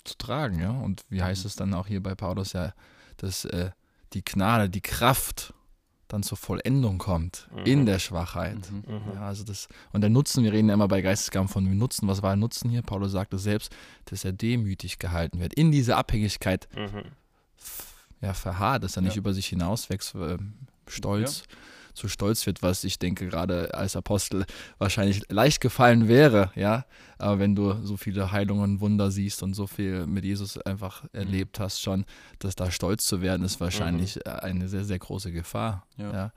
zu 0.04 0.16
tragen, 0.16 0.58
ja. 0.60 0.70
Und 0.70 1.04
wie 1.10 1.22
heißt 1.22 1.44
Mhm. 1.44 1.46
es 1.48 1.56
dann 1.56 1.74
auch 1.74 1.86
hier 1.86 2.02
bei 2.02 2.14
Paulus 2.14 2.54
ja, 2.54 2.72
dass 3.18 3.44
äh, 3.44 3.70
die 4.14 4.24
Gnade, 4.24 4.70
die 4.70 4.80
Kraft 4.80 5.52
dann 6.08 6.22
zur 6.24 6.38
Vollendung 6.38 6.98
kommt 6.98 7.48
in 7.64 7.86
der 7.86 8.00
Schwachheit. 8.00 8.58
Mhm. 8.72 8.84
Ja, 9.14 9.20
also 9.28 9.44
das, 9.44 9.68
und 9.92 10.00
der 10.00 10.10
Nutzen, 10.10 10.42
wir 10.42 10.52
reden 10.52 10.66
ja 10.68 10.74
immer 10.74 10.88
bei 10.88 11.02
Geistesgaben 11.02 11.48
von 11.48 11.62
Nutzen. 11.78 12.08
Was 12.08 12.20
war 12.22 12.30
der 12.30 12.36
Nutzen 12.36 12.68
hier? 12.70 12.82
Paulus 12.82 13.12
sagte 13.12 13.38
selbst, 13.38 13.70
dass 14.06 14.24
er 14.24 14.32
demütig 14.32 14.98
gehalten 14.98 15.38
wird. 15.38 15.54
In 15.54 15.70
diese 15.70 15.94
Abhängigkeit 15.96 16.68
Mhm. 16.74 17.04
ja, 18.22 18.34
verharrt, 18.34 18.82
dass 18.82 18.96
er 18.96 19.02
nicht 19.02 19.14
Ja. 19.14 19.18
über 19.20 19.32
sich 19.34 19.46
hinauswächst, 19.46 20.14
stolz, 20.90 21.44
zu 21.94 22.08
stolz 22.08 22.46
wird, 22.46 22.62
was 22.62 22.84
ich 22.84 22.98
denke, 22.98 23.26
gerade 23.28 23.74
als 23.74 23.96
Apostel 23.96 24.46
wahrscheinlich 24.78 25.22
leicht 25.28 25.60
gefallen 25.60 26.08
wäre, 26.08 26.50
ja. 26.54 26.86
Aber 27.18 27.38
wenn 27.38 27.54
du 27.54 27.84
so 27.84 27.96
viele 27.96 28.32
Heilungen 28.32 28.62
und 28.62 28.80
Wunder 28.80 29.10
siehst 29.10 29.42
und 29.42 29.54
so 29.54 29.66
viel 29.66 30.06
mit 30.06 30.24
Jesus 30.24 30.56
einfach 30.58 31.04
erlebt 31.12 31.60
hast 31.60 31.80
schon, 31.80 32.04
dass 32.38 32.54
da 32.54 32.70
stolz 32.70 33.04
zu 33.06 33.20
werden, 33.20 33.44
ist 33.44 33.60
wahrscheinlich 33.60 34.24
äh, 34.24 34.30
eine 34.30 34.68
sehr, 34.68 34.84
sehr 34.84 34.98
große 34.98 35.32
Gefahr. 35.32 35.86
Ja. 35.96 36.12
Ja. 36.12 36.32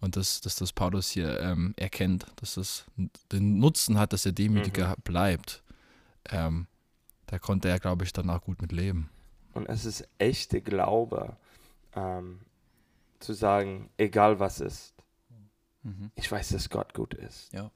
Und 0.00 0.16
dass, 0.16 0.40
dass 0.40 0.54
das 0.54 0.72
Paulus 0.72 1.10
hier 1.10 1.40
ähm, 1.40 1.74
erkennt, 1.76 2.26
dass 2.36 2.54
das 2.54 2.84
den 3.32 3.58
Nutzen 3.58 3.98
hat, 3.98 4.12
dass 4.12 4.24
er 4.26 4.32
demütiger 4.32 4.94
bleibt. 5.02 5.64
Ähm, 6.30 6.68
da 7.26 7.38
konnte 7.38 7.68
er, 7.68 7.80
glaube 7.80 8.04
ich, 8.04 8.12
dann 8.12 8.30
auch 8.30 8.42
gut 8.42 8.62
mit 8.62 8.70
leben. 8.70 9.10
Und 9.54 9.68
es 9.68 9.84
ist 9.84 10.06
echte 10.18 10.60
Glaube, 10.60 11.36
ähm, 11.96 12.40
zu 13.20 13.32
sagen, 13.32 13.90
egal 13.96 14.38
was 14.40 14.60
ist, 14.60 14.94
Mhm. 15.82 16.10
ich 16.16 16.30
weiß, 16.30 16.50
dass 16.50 16.70
Gott 16.70 16.92
gut 16.92 17.14
ist. 17.14 17.52
Ja. 17.52 17.70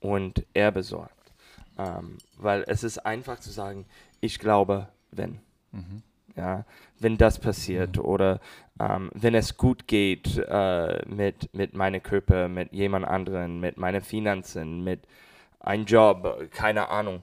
Und 0.00 0.44
er 0.54 0.70
besorgt. 0.70 1.32
Ähm, 1.76 2.18
weil 2.36 2.64
es 2.68 2.84
ist 2.84 2.98
einfach 2.98 3.40
zu 3.40 3.50
sagen, 3.50 3.84
ich 4.20 4.38
glaube, 4.38 4.88
wenn. 5.10 5.40
Mhm. 5.72 6.02
Ja, 6.36 6.64
wenn 7.00 7.18
das 7.18 7.40
passiert 7.40 7.96
Mhm. 7.96 8.04
oder 8.04 8.40
ähm, 8.78 9.10
wenn 9.12 9.34
es 9.34 9.56
gut 9.56 9.88
geht 9.88 10.38
äh, 10.38 11.04
mit, 11.08 11.52
mit 11.52 11.74
meinem 11.74 12.00
Körper, 12.00 12.48
mit 12.48 12.72
jemand 12.72 13.06
anderen, 13.06 13.58
mit 13.58 13.76
meinen 13.76 14.02
Finanzen, 14.02 14.84
mit 14.84 15.00
einem 15.58 15.84
Job, 15.84 16.48
keine 16.52 16.88
Ahnung. 16.90 17.22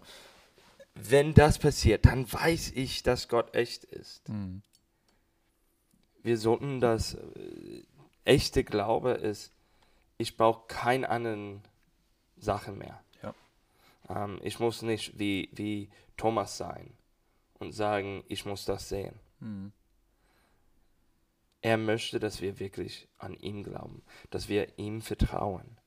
Wenn 0.96 1.34
das 1.34 1.60
passiert, 1.60 2.06
dann 2.06 2.32
weiß 2.32 2.72
ich, 2.76 3.04
dass 3.04 3.30
Gott 3.30 3.56
echt 3.56 3.86
ist. 3.86 4.22
Wir 6.26 6.40
sollten 6.40 6.80
das 6.80 7.14
äh, 7.14 7.84
echte 8.24 8.64
Glaube 8.64 9.12
ist, 9.12 9.54
ich 10.18 10.36
brauche 10.38 10.66
keine 10.68 11.08
anderen 11.08 11.62
Sachen 12.36 12.80
mehr. 12.80 13.00
Ja. 13.22 13.36
Ähm, 14.10 14.40
ich 14.42 14.60
muss 14.60 14.82
nicht 14.82 15.20
wie, 15.20 15.52
wie 15.54 15.88
Thomas 16.18 16.58
sein 16.58 16.92
und 17.60 17.74
sagen, 17.74 18.24
ich 18.28 18.44
muss 18.44 18.66
das 18.66 18.90
sehen. 18.90 19.20
Mhm. 19.40 19.72
Er 21.62 21.78
möchte, 21.78 22.20
dass 22.20 22.42
wir 22.42 22.60
wirklich 22.60 23.08
an 23.20 23.36
ihn 23.36 23.64
glauben, 23.64 24.02
dass 24.32 24.50
wir 24.50 24.80
ihm 24.80 25.04
vertrauen. 25.04 25.78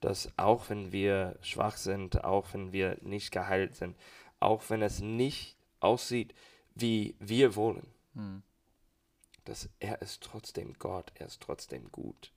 Dass 0.00 0.32
auch 0.36 0.70
wenn 0.70 0.90
wir 0.90 1.38
schwach 1.40 1.76
sind, 1.76 2.24
auch 2.24 2.52
wenn 2.52 2.72
wir 2.72 2.98
nicht 3.02 3.30
geheilt 3.30 3.76
sind, 3.76 3.96
auch 4.40 4.70
wenn 4.70 4.82
es 4.82 4.98
nicht 4.98 5.56
aussieht, 5.78 6.34
wie 6.74 7.14
wir 7.20 7.54
wollen, 7.54 7.86
Mhm. 8.18 8.42
Dass 9.48 9.68
er 9.80 10.02
ist 10.02 10.22
trotzdem 10.22 10.74
Gott, 10.78 11.10
er 11.14 11.26
ist 11.26 11.40
trotzdem 11.40 11.90
gut. 11.90 12.32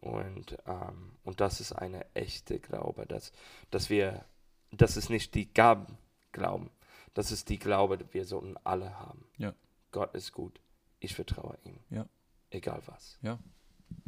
Und, 0.00 0.58
ähm, 0.66 1.12
und 1.24 1.40
das 1.40 1.60
ist 1.60 1.72
eine 1.72 2.04
echte 2.14 2.58
Glaube, 2.58 3.06
dass, 3.06 3.32
dass 3.70 3.88
wir, 3.88 4.24
das 4.70 4.96
ist 4.96 5.10
nicht 5.10 5.34
die 5.34 5.52
Gaben 5.52 5.98
glauben, 6.32 6.70
das 7.14 7.30
ist 7.30 7.48
die 7.48 7.58
Glaube, 7.58 7.98
die 7.98 8.12
wir 8.12 8.24
sollten 8.24 8.56
alle 8.64 8.98
haben. 8.98 9.24
Ja. 9.38 9.54
Gott 9.90 10.14
ist 10.14 10.32
gut, 10.32 10.60
ich 11.00 11.14
vertraue 11.14 11.56
ihm. 11.64 11.78
Ja. 11.90 12.06
Egal 12.50 12.82
was. 12.86 13.18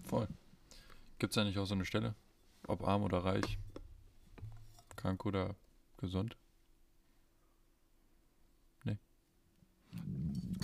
Voll. 0.07 0.29
Gibt 1.19 1.31
es 1.31 1.37
da 1.37 1.45
nicht 1.45 1.59
auch 1.59 1.67
so 1.67 1.75
eine 1.75 1.85
Stelle? 1.85 2.15
Ob 2.67 2.87
arm 2.87 3.03
oder 3.03 3.25
reich? 3.25 3.59
Krank 4.97 5.25
oder 5.25 5.55
gesund? 5.99 6.37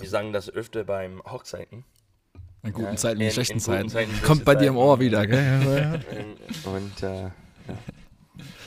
Wir 0.01 0.09
sagen 0.09 0.33
das 0.33 0.49
öfter 0.49 0.83
beim 0.83 1.21
Hochzeiten. 1.23 1.83
In 2.63 2.73
guten 2.73 2.87
Ja, 2.89 2.95
Zeiten, 2.95 3.21
in, 3.21 3.27
in- 3.27 3.31
schlechten 3.33 3.53
in 3.53 3.59
Zeiten. 3.59 3.89
Zeiten, 3.89 4.21
Kommt 4.23 4.45
bei 4.45 4.53
dir 4.55 4.67
im 4.67 4.73
Zeiten. 4.75 4.77
Ohr 4.77 4.99
wieder, 4.99 5.25
gell? 5.25 5.99
Und 6.65 7.03
äh, 7.03 7.29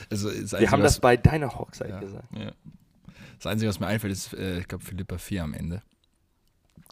Also, 0.09 0.29
das, 0.29 0.51
wir 0.59 0.71
haben 0.71 0.83
was, 0.83 0.93
das 0.95 0.99
bei 0.99 1.17
deiner 1.17 1.53
Hochzeit 1.55 1.89
Ja. 1.89 1.99
gesagt. 1.99 2.27
Ja. 2.37 2.51
das 3.37 3.45
Einzige, 3.47 3.69
was 3.69 3.79
mir 3.79 3.87
einfällt, 3.87 4.13
ist, 4.13 4.33
äh, 4.33 4.59
ich 4.59 4.67
glaube, 4.67 4.83
Philippa 4.83 5.17
4 5.17 5.43
am 5.43 5.53
Ende. 5.53 5.81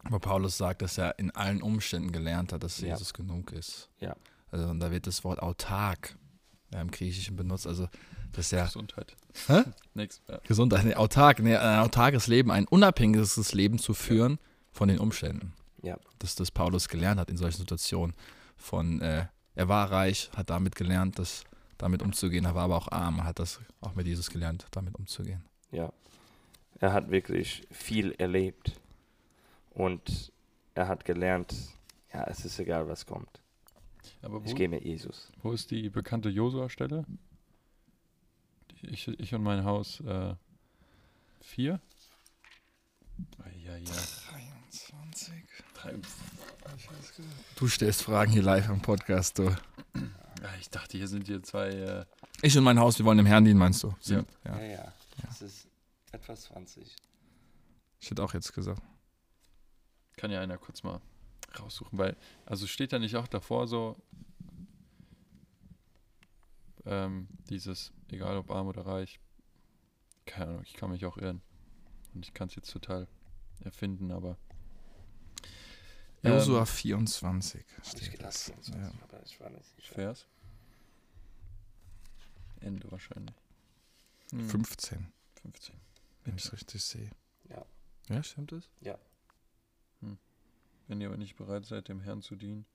Wo 0.10 0.20
Paulus 0.20 0.58
sagt, 0.58 0.82
dass 0.82 0.98
er 0.98 1.18
in 1.20 1.32
allen 1.32 1.62
Umständen 1.62 2.12
gelernt 2.12 2.52
hat, 2.54 2.64
dass 2.64 2.80
Ja. 2.82 2.90
Jesus 2.90 3.14
genug 3.14 3.52
ist. 3.54 3.90
Ja. 4.00 4.16
Also, 4.52 4.68
und 4.68 4.80
da 4.80 4.92
wird 4.92 5.08
das 5.08 5.24
Wort 5.24 5.40
autark 5.42 6.16
ja, 6.74 6.82
im 6.82 6.92
Griechischen 6.92 7.36
benutzt. 7.36 7.68
Also, 7.68 7.88
dass 8.34 8.52
er 8.52 8.66
Gesundheit. 8.66 9.16
Hä? 9.48 9.64
Nix. 9.94 10.22
Ja. 10.28 10.40
Gesundheit, 10.46 10.86
nee, 10.86 10.96
autark, 10.96 11.40
nee, 11.40 11.56
ein 11.56 11.80
autarkes 11.80 12.28
Leben, 12.28 12.52
ein 12.52 12.68
unabhängiges 12.68 13.54
Leben 13.54 13.80
zu 13.80 13.94
führen 13.94 14.40
von 14.72 14.88
den 14.90 15.00
Umständen. 15.00 15.54
Ja. 15.82 15.98
Dass 16.20 16.36
das 16.36 16.52
Paulus 16.52 16.88
gelernt 16.90 17.20
hat 17.20 17.30
in 17.30 17.38
solchen 17.38 17.58
Situationen. 17.58 18.16
Von, 18.58 19.02
äh, 19.02 19.26
er 19.56 19.68
war 19.68 19.92
reich, 19.92 20.30
hat 20.36 20.50
damit 20.50 20.76
gelernt, 20.76 21.20
das 21.20 21.44
damit 21.78 22.02
umzugehen, 22.02 22.46
er 22.46 22.56
war 22.56 22.64
aber 22.64 22.78
auch 22.78 22.92
arm, 22.92 23.24
hat 23.24 23.40
das 23.40 23.60
auch 23.82 23.96
mit 23.96 24.08
Jesus 24.08 24.30
gelernt, 24.30 24.66
damit 24.72 24.96
umzugehen. 24.96 25.44
Ja. 25.72 25.92
Er 26.80 26.94
hat 26.94 27.12
wirklich 27.12 27.68
viel 27.72 28.12
erlebt. 28.14 28.74
Und 29.72 30.32
er 30.76 30.88
hat 30.88 31.04
gelernt, 31.06 31.54
ja, 32.14 32.24
es 32.26 32.46
ist 32.46 32.60
egal, 32.60 32.88
was 32.88 33.06
kommt. 33.06 33.42
Aber 34.22 34.42
Ich 34.46 34.52
wo, 34.52 34.56
gehe 34.56 34.70
mit 34.70 34.84
Jesus. 34.84 35.32
wo 35.42 35.52
ist 35.52 35.72
die 35.72 35.90
bekannte 35.90 36.30
Josua-Stelle? 36.30 37.06
Ich, 38.84 39.08
ich 39.08 39.34
und 39.34 39.44
mein 39.44 39.64
Haus 39.64 40.00
äh, 40.02 40.36
vier? 41.42 41.80
Ja, 43.64 43.78
ja. 43.78 43.92
23. 44.32 45.34
Drei, 45.76 45.96
Du 47.56 47.68
stellst 47.68 48.04
Fragen 48.04 48.32
hier 48.32 48.42
live 48.42 48.70
am 48.70 48.82
Podcast, 48.82 49.40
du. 49.40 49.44
ja, 49.46 49.56
ich 50.60 50.70
dachte, 50.70 50.98
hier 50.98 51.08
sind 51.08 51.28
hier 51.28 51.42
zwei. 51.44 51.70
Äh, 51.70 52.06
Ich 52.42 52.58
und 52.58 52.64
mein 52.64 52.80
Haus, 52.80 52.98
wir 52.98 53.06
wollen 53.06 53.18
dem 53.18 53.28
Herrn 53.28 53.46
dienen, 53.46 53.60
meinst 53.60 53.84
du? 53.84 53.96
Sind, 54.00 54.28
ja. 54.44 54.60
Ja, 54.60 54.66
ja. 54.66 54.94
Es 55.30 55.42
ist 55.42 55.68
etwa 56.12 56.36
20. 56.36 56.96
Ich 58.02 58.10
hätte 58.10 58.24
auch 58.24 58.34
jetzt 58.34 58.54
gesagt. 58.54 58.82
kann 60.18 60.32
ja 60.32 60.42
einer 60.42 60.58
kurz 60.58 60.84
mal 60.84 61.00
raussuchen, 61.60 61.98
weil, 61.98 62.16
also 62.46 62.68
steht 62.68 62.92
da 62.92 63.00
nicht 63.00 63.16
auch 63.16 63.28
davor 63.28 63.68
so, 63.68 63.96
ähm, 66.86 67.28
dieses, 67.50 67.92
egal 68.10 68.38
ob 68.38 68.52
arm 68.52 68.68
oder 68.68 68.86
reich, 68.86 69.20
keine 70.26 70.52
Ahnung, 70.52 70.64
ich 70.64 70.74
kann 70.74 70.90
mich 70.92 71.06
auch 71.06 71.18
irren. 71.18 71.42
Und 72.14 72.26
ich 72.26 72.34
kann 72.34 72.48
es 72.48 72.56
jetzt 72.56 72.72
total 72.72 73.08
erfinden, 73.62 74.12
aber. 74.12 74.38
Josua 76.22 76.62
Ähm, 76.62 76.66
24 76.68 77.66
Hatte 77.86 78.02
ich 78.02 78.12
gedacht, 78.12 78.28
das. 78.28 78.44
24, 78.46 78.76
Ja. 78.76 78.92
aber 79.04 79.24
ich 79.24 79.40
war 79.40 79.50
nicht 79.50 79.66
sicher. 79.76 79.94
Vers. 79.96 80.28
Ende 82.62 82.90
wahrscheinlich. 82.92 83.36
Hm, 84.32 84.50
15, 84.50 85.12
15. 85.42 85.76
wenn 86.24 86.36
ich 86.38 86.46
es 86.46 86.54
richtig 86.54 86.84
sehe. 86.84 87.12
Ja. 87.50 87.66
Ja, 88.10 88.24
stimmt 88.24 88.52
das? 88.54 88.70
Wenn 90.90 91.00
ihr 91.00 91.08
aber 91.08 91.18
nicht 91.18 91.38
bereit 91.38 91.66
seid, 91.66 91.88
dem 91.88 92.02
Herrn 92.02 92.22
zu 92.22 92.36
dienen, 92.36 92.66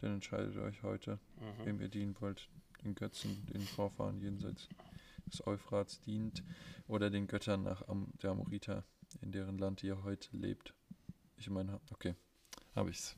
dann 0.00 0.14
entscheidet 0.14 0.56
euch 0.56 0.82
heute, 0.82 1.18
Mhm. 1.38 1.66
wem 1.66 1.80
ihr 1.80 1.88
dienen 1.88 2.18
wollt, 2.20 2.48
den 2.84 2.94
Götzen, 2.94 3.46
den 3.46 3.62
Vorfahren 3.62 4.20
jenseits 4.20 4.68
des 5.26 5.46
Euphrats 5.46 6.00
dient 6.00 6.42
oder 6.88 7.10
den 7.10 7.26
Göttern 7.26 7.62
nach 7.62 7.86
Am 7.88 8.08
der 8.22 8.30
Amoriter, 8.30 8.84
in 9.20 9.32
deren 9.32 9.58
Land 9.58 9.82
ihr 9.82 10.02
heute 10.02 10.36
lebt. 10.36 10.74
Ich 11.36 11.48
meine, 11.48 11.80
okay, 11.90 12.14
habe 12.74 12.90
ich's 12.90 13.16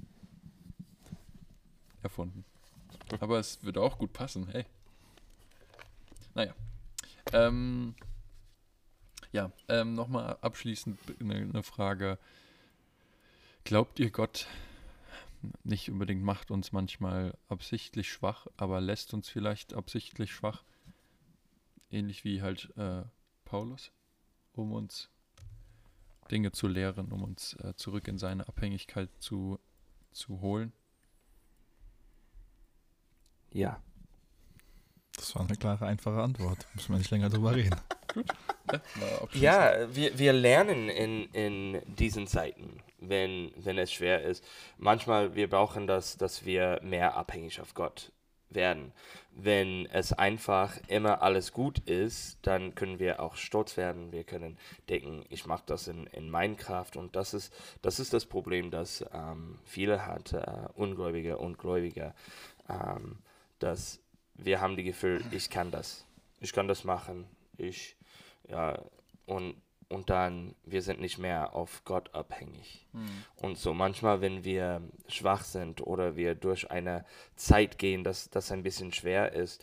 erfunden. 2.03 2.45
Aber 3.21 3.39
es 3.39 3.63
würde 3.63 3.81
auch 3.81 3.99
gut 3.99 4.13
passen, 4.13 4.49
hey. 4.49 4.65
Naja. 6.35 6.55
Ähm, 7.33 7.95
ja, 9.33 9.51
ähm, 9.69 9.95
nochmal 9.95 10.37
abschließend 10.41 10.99
eine, 11.21 11.37
eine 11.37 11.63
Frage. 11.63 12.19
Glaubt 13.65 13.99
ihr, 13.99 14.11
Gott 14.11 14.47
nicht 15.65 15.91
unbedingt 15.91 16.23
macht 16.23 16.51
uns 16.51 16.73
manchmal 16.73 17.37
absichtlich 17.49 18.11
schwach, 18.11 18.47
aber 18.57 18.81
lässt 18.81 19.15
uns 19.15 19.29
vielleicht 19.29 19.75
absichtlich 19.75 20.33
schwach? 20.33 20.65
Ähnlich 21.91 22.25
wie 22.25 22.43
halt 22.43 22.77
äh, 22.77 23.05
Paulus, 23.45 23.93
um 24.53 24.73
uns 24.73 25.11
Dinge 26.31 26.53
zu 26.53 26.69
lehren, 26.69 27.13
um 27.13 27.23
uns 27.23 27.55
äh, 27.55 27.75
zurück 27.77 28.09
in 28.09 28.19
seine 28.19 28.49
Abhängigkeit 28.49 29.11
zu, 29.19 29.59
zu 30.13 30.41
holen. 30.41 30.73
Ja. 33.53 33.83
Das 35.15 35.35
war 35.35 35.43
eine 35.43 35.57
klare, 35.57 35.87
einfache 35.87 36.23
Antwort. 36.23 36.67
Muss 36.75 36.89
man 36.89 36.99
nicht 36.99 37.11
länger 37.11 37.29
drüber 37.29 37.55
reden. 37.55 37.79
Ja, 38.15 38.81
mal 38.95 39.13
abschließend. 39.23 39.43
Ja, 39.43 39.95
wir, 39.95 40.19
wir 40.19 40.33
lernen 40.33 40.89
in, 40.89 41.25
in 41.33 41.83
diesen 41.87 42.27
Zeiten. 42.27 42.83
wenn, 43.03 43.53
wenn 43.57 43.79
es 43.79 43.93
schwer 43.93 44.23
ist. 44.23 44.45
Manchmal 44.79 45.35
wir 45.35 45.49
brauchen 45.49 45.87
das, 45.87 46.17
dass 46.17 46.45
wir 46.45 46.81
mehr 46.83 47.17
abhängig 47.17 47.61
auf 47.61 47.75
Gott 47.75 48.13
werden. 48.51 48.93
Wenn 49.35 49.87
es 49.87 50.13
einfach 50.13 50.77
immer 50.89 51.23
alles 51.23 51.53
gut 51.53 51.79
ist, 51.81 52.39
dann 52.43 52.75
können 52.75 52.99
wir 52.99 53.21
auch 53.21 53.37
stolz 53.37 53.77
werden. 53.77 54.13
Wir 54.13 54.25
können 54.25 54.59
denken, 54.89 55.25
ich 55.31 55.47
mache 55.47 55.63
das 55.67 55.89
in, 55.89 56.07
in 56.09 56.57
Kraft. 56.57 56.97
Und 56.97 57.17
das 57.17 57.35
ist 57.35 57.53
das, 57.81 57.99
ist 57.99 58.13
das 58.13 58.27
Problem, 58.27 58.71
das 58.71 59.05
ähm, 59.13 59.59
viele 59.65 60.07
hat, 60.07 60.33
äh, 60.35 60.69
Ungläubige 60.75 61.39
und 61.39 61.59
Gläubige, 61.59 62.15
ähm, 62.69 63.19
dass 63.59 64.01
wir 64.35 64.61
haben 64.61 64.77
die 64.77 64.85
Gefühl, 64.85 65.23
ich 65.31 65.51
kann 65.51 65.71
das. 65.71 66.07
Ich 66.41 66.53
kann 66.53 66.69
das 66.69 66.85
machen. 66.85 67.27
Ich, 67.57 67.97
ja, 68.49 68.79
und 69.27 69.57
und 69.93 70.09
dann 70.09 70.55
wir 70.65 70.81
sind 70.81 71.01
nicht 71.01 71.19
mehr 71.19 71.55
auf 71.55 71.85
Gott 71.85 72.15
abhängig. 72.15 72.87
Mhm. 72.93 73.25
Und 73.37 73.59
so 73.59 73.75
manchmal, 73.75 74.23
wenn 74.23 74.43
wir 74.43 74.81
schwach 75.07 75.45
sind 75.45 75.87
oder 75.87 76.17
wir 76.17 76.35
durch 76.35 76.71
eine 76.71 77.05
Zeit 77.37 77.79
gehen, 77.79 78.03
dass 78.03 78.31
das 78.31 78.51
ein 78.51 78.63
bisschen 78.63 78.93
schwer 78.95 79.33
ist, 79.33 79.63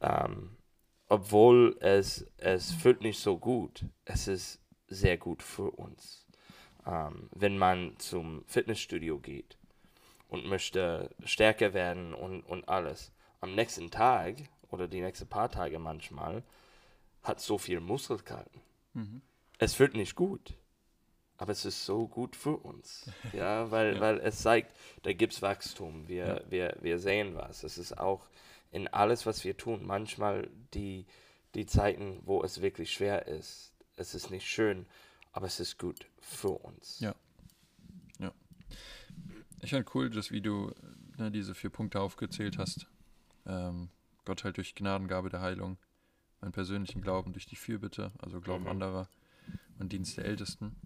ähm, 0.00 0.56
obwohl 1.08 1.76
es, 1.80 2.26
es 2.38 2.72
fühlt 2.72 3.02
nicht 3.02 3.20
so 3.20 3.38
gut, 3.38 3.84
es 4.06 4.28
ist 4.28 4.60
sehr 4.88 5.18
gut 5.18 5.42
für 5.42 5.70
uns. 5.70 6.26
Ähm, 6.86 7.28
wenn 7.32 7.58
man 7.58 7.98
zum 7.98 8.44
Fitnessstudio 8.46 9.18
geht 9.18 9.58
und 10.28 10.46
möchte 10.46 11.10
stärker 11.24 11.74
werden 11.74 12.14
und, 12.14 12.42
und 12.42 12.68
alles, 12.68 13.12
am 13.40 13.54
nächsten 13.54 13.90
Tag 13.90 14.36
oder 14.70 14.88
die 14.88 15.02
nächsten 15.02 15.28
paar 15.28 15.50
Tage 15.50 15.78
manchmal 15.78 16.42
hat 17.26 17.40
so 17.40 17.58
viel 17.58 17.80
Muskelkater. 17.80 18.60
Mhm 18.94 19.22
es 19.58 19.74
fühlt 19.74 19.94
nicht 19.94 20.14
gut, 20.14 20.54
aber 21.38 21.52
es 21.52 21.64
ist 21.64 21.84
so 21.84 22.06
gut 22.08 22.36
für 22.36 22.56
uns. 22.56 23.10
Ja, 23.32 23.70
weil, 23.70 23.94
ja. 23.94 24.00
weil 24.00 24.18
es 24.20 24.40
zeigt, 24.40 24.74
da 25.02 25.12
gibt 25.12 25.32
es 25.32 25.42
Wachstum. 25.42 26.08
Wir, 26.08 26.26
ja. 26.26 26.40
wir, 26.50 26.76
wir 26.80 26.98
sehen 26.98 27.34
was. 27.34 27.62
Es 27.62 27.78
ist 27.78 27.98
auch 27.98 28.28
in 28.70 28.88
alles, 28.88 29.26
was 29.26 29.44
wir 29.44 29.56
tun, 29.56 29.86
manchmal 29.86 30.48
die, 30.74 31.06
die 31.54 31.66
Zeiten, 31.66 32.20
wo 32.24 32.42
es 32.42 32.60
wirklich 32.60 32.92
schwer 32.92 33.26
ist. 33.26 33.72
Es 33.96 34.14
ist 34.14 34.30
nicht 34.30 34.46
schön, 34.46 34.86
aber 35.32 35.46
es 35.46 35.60
ist 35.60 35.78
gut 35.78 36.06
für 36.20 36.50
uns. 36.50 37.00
Ja. 37.00 37.14
Ja. 38.18 38.32
Ich 39.62 39.70
fand 39.70 39.94
cool, 39.94 40.10
dass 40.10 40.30
wie 40.30 40.42
du 40.42 40.72
ne, 41.16 41.30
diese 41.30 41.54
vier 41.54 41.70
Punkte 41.70 42.00
aufgezählt 42.00 42.58
hast. 42.58 42.86
Ähm, 43.46 43.88
Gott 44.24 44.44
halt 44.44 44.56
durch 44.56 44.74
Gnadengabe 44.74 45.30
der 45.30 45.40
Heilung, 45.40 45.78
meinen 46.46 46.52
persönlichen 46.52 47.02
Glauben 47.02 47.32
durch 47.32 47.46
die 47.46 47.56
Fürbitte, 47.56 48.12
also 48.18 48.40
Glauben 48.40 48.64
mhm. 48.64 48.70
anderer 48.70 49.08
und 49.80 49.92
Dienst 49.92 50.16
der 50.16 50.26
Ältesten. 50.26 50.76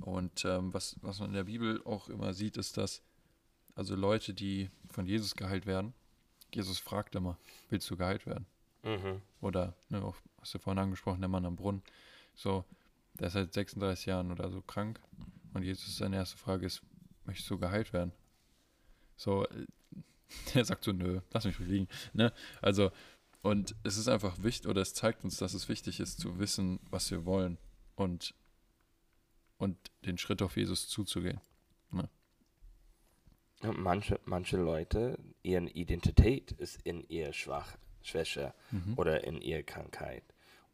Und 0.00 0.44
ähm, 0.44 0.72
was, 0.74 0.96
was 1.00 1.18
man 1.18 1.30
in 1.30 1.34
der 1.34 1.44
Bibel 1.44 1.82
auch 1.84 2.08
immer 2.08 2.34
sieht, 2.34 2.58
ist, 2.58 2.76
dass 2.76 3.02
also 3.74 3.96
Leute, 3.96 4.34
die 4.34 4.70
von 4.90 5.06
Jesus 5.06 5.34
geheilt 5.34 5.66
werden, 5.66 5.94
Jesus 6.54 6.78
fragt 6.78 7.14
immer, 7.14 7.38
willst 7.70 7.90
du 7.90 7.96
geheilt 7.96 8.26
werden? 8.26 8.46
Mhm. 8.82 9.22
Oder, 9.40 9.74
ne, 9.88 10.02
auch, 10.02 10.16
hast 10.40 10.54
du 10.54 10.58
vorhin 10.58 10.78
angesprochen, 10.78 11.20
der 11.20 11.28
Mann 11.28 11.46
am 11.46 11.56
Brunnen. 11.56 11.82
So, 12.34 12.64
der 13.14 13.28
ist 13.28 13.32
seit 13.32 13.52
36 13.52 14.06
Jahren 14.06 14.30
oder 14.30 14.50
so 14.50 14.60
krank. 14.60 15.00
Und 15.54 15.62
Jesus, 15.62 15.96
seine 15.96 16.16
erste 16.16 16.36
Frage 16.36 16.66
ist, 16.66 16.82
möchtest 17.24 17.50
du 17.50 17.58
geheilt 17.58 17.92
werden? 17.94 18.12
So, 19.16 19.46
äh, 19.46 19.66
der 20.54 20.64
sagt 20.64 20.84
so, 20.84 20.92
nö, 20.92 21.20
lass 21.32 21.46
mich 21.46 21.58
liegen. 21.58 21.88
Ne? 22.12 22.32
Also, 22.60 22.90
und 23.46 23.76
es 23.84 23.96
ist 23.96 24.08
einfach 24.08 24.42
wichtig, 24.42 24.68
oder 24.68 24.80
es 24.80 24.92
zeigt 24.92 25.22
uns, 25.22 25.36
dass 25.36 25.54
es 25.54 25.68
wichtig 25.68 26.00
ist, 26.00 26.18
zu 26.18 26.40
wissen, 26.40 26.80
was 26.90 27.12
wir 27.12 27.24
wollen 27.24 27.58
und, 27.94 28.34
und 29.56 29.78
den 30.04 30.18
Schritt 30.18 30.42
auf 30.42 30.56
Jesus 30.56 30.88
zuzugehen. 30.88 31.40
Ne? 31.92 32.08
Manche, 33.62 34.18
manche 34.24 34.56
Leute, 34.56 35.16
ihre 35.44 35.68
Identität 35.68 36.50
ist 36.50 36.82
in 36.82 37.08
ihr 37.08 37.32
Schwach, 37.32 37.76
Schwäche 38.02 38.52
mhm. 38.72 38.94
oder 38.96 39.22
in 39.22 39.40
ihrer 39.40 39.62
Krankheit. 39.62 40.24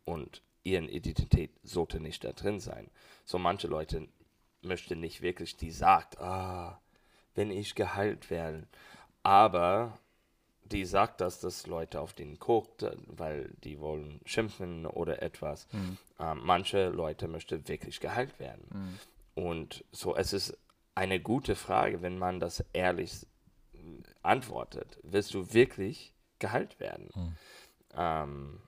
Und 0.06 0.40
ihre 0.62 0.86
Identität 0.86 1.50
sollte 1.62 2.00
nicht 2.00 2.24
da 2.24 2.32
drin 2.32 2.58
sein. 2.58 2.90
So 3.26 3.38
manche 3.38 3.68
Leute 3.68 4.08
möchten 4.62 4.98
nicht 4.98 5.20
wirklich, 5.20 5.58
die 5.58 5.72
sagt, 5.72 6.18
ah, 6.22 6.80
wenn 7.34 7.50
ich 7.50 7.74
geheilt 7.74 8.30
werde. 8.30 8.66
Aber 9.22 9.98
die 10.72 10.84
sagt 10.84 11.20
das, 11.20 11.40
dass 11.40 11.66
Leute 11.66 12.00
auf 12.00 12.12
den 12.12 12.38
guckt, 12.38 12.84
weil 13.06 13.50
die 13.64 13.80
wollen 13.80 14.20
schimpfen 14.24 14.86
oder 14.86 15.22
etwas. 15.22 15.66
Mhm. 15.72 15.98
Ähm, 16.18 16.40
manche 16.42 16.88
Leute 16.88 17.28
möchten 17.28 17.68
wirklich 17.68 18.00
geheilt 18.00 18.38
werden. 18.38 18.66
Mhm. 18.72 18.98
Und 19.34 19.84
so, 19.92 20.16
es 20.16 20.32
ist 20.32 20.56
eine 20.94 21.20
gute 21.20 21.54
Frage, 21.54 22.02
wenn 22.02 22.18
man 22.18 22.40
das 22.40 22.64
ehrlich 22.72 23.26
antwortet. 24.22 24.98
Willst 25.02 25.34
du 25.34 25.52
wirklich 25.52 26.14
geheilt 26.38 26.80
werden? 26.80 27.10
Mhm. 27.14 27.36
Ähm, 27.96 28.60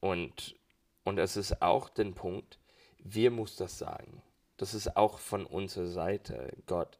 und, 0.00 0.56
und 1.04 1.18
es 1.18 1.36
ist 1.36 1.62
auch 1.62 1.88
den 1.88 2.14
Punkt, 2.14 2.58
wir 2.98 3.30
muss 3.30 3.56
das 3.56 3.78
sagen. 3.78 4.22
Das 4.56 4.74
ist 4.74 4.96
auch 4.96 5.18
von 5.18 5.46
unserer 5.46 5.86
Seite. 5.86 6.52
Gott, 6.66 6.98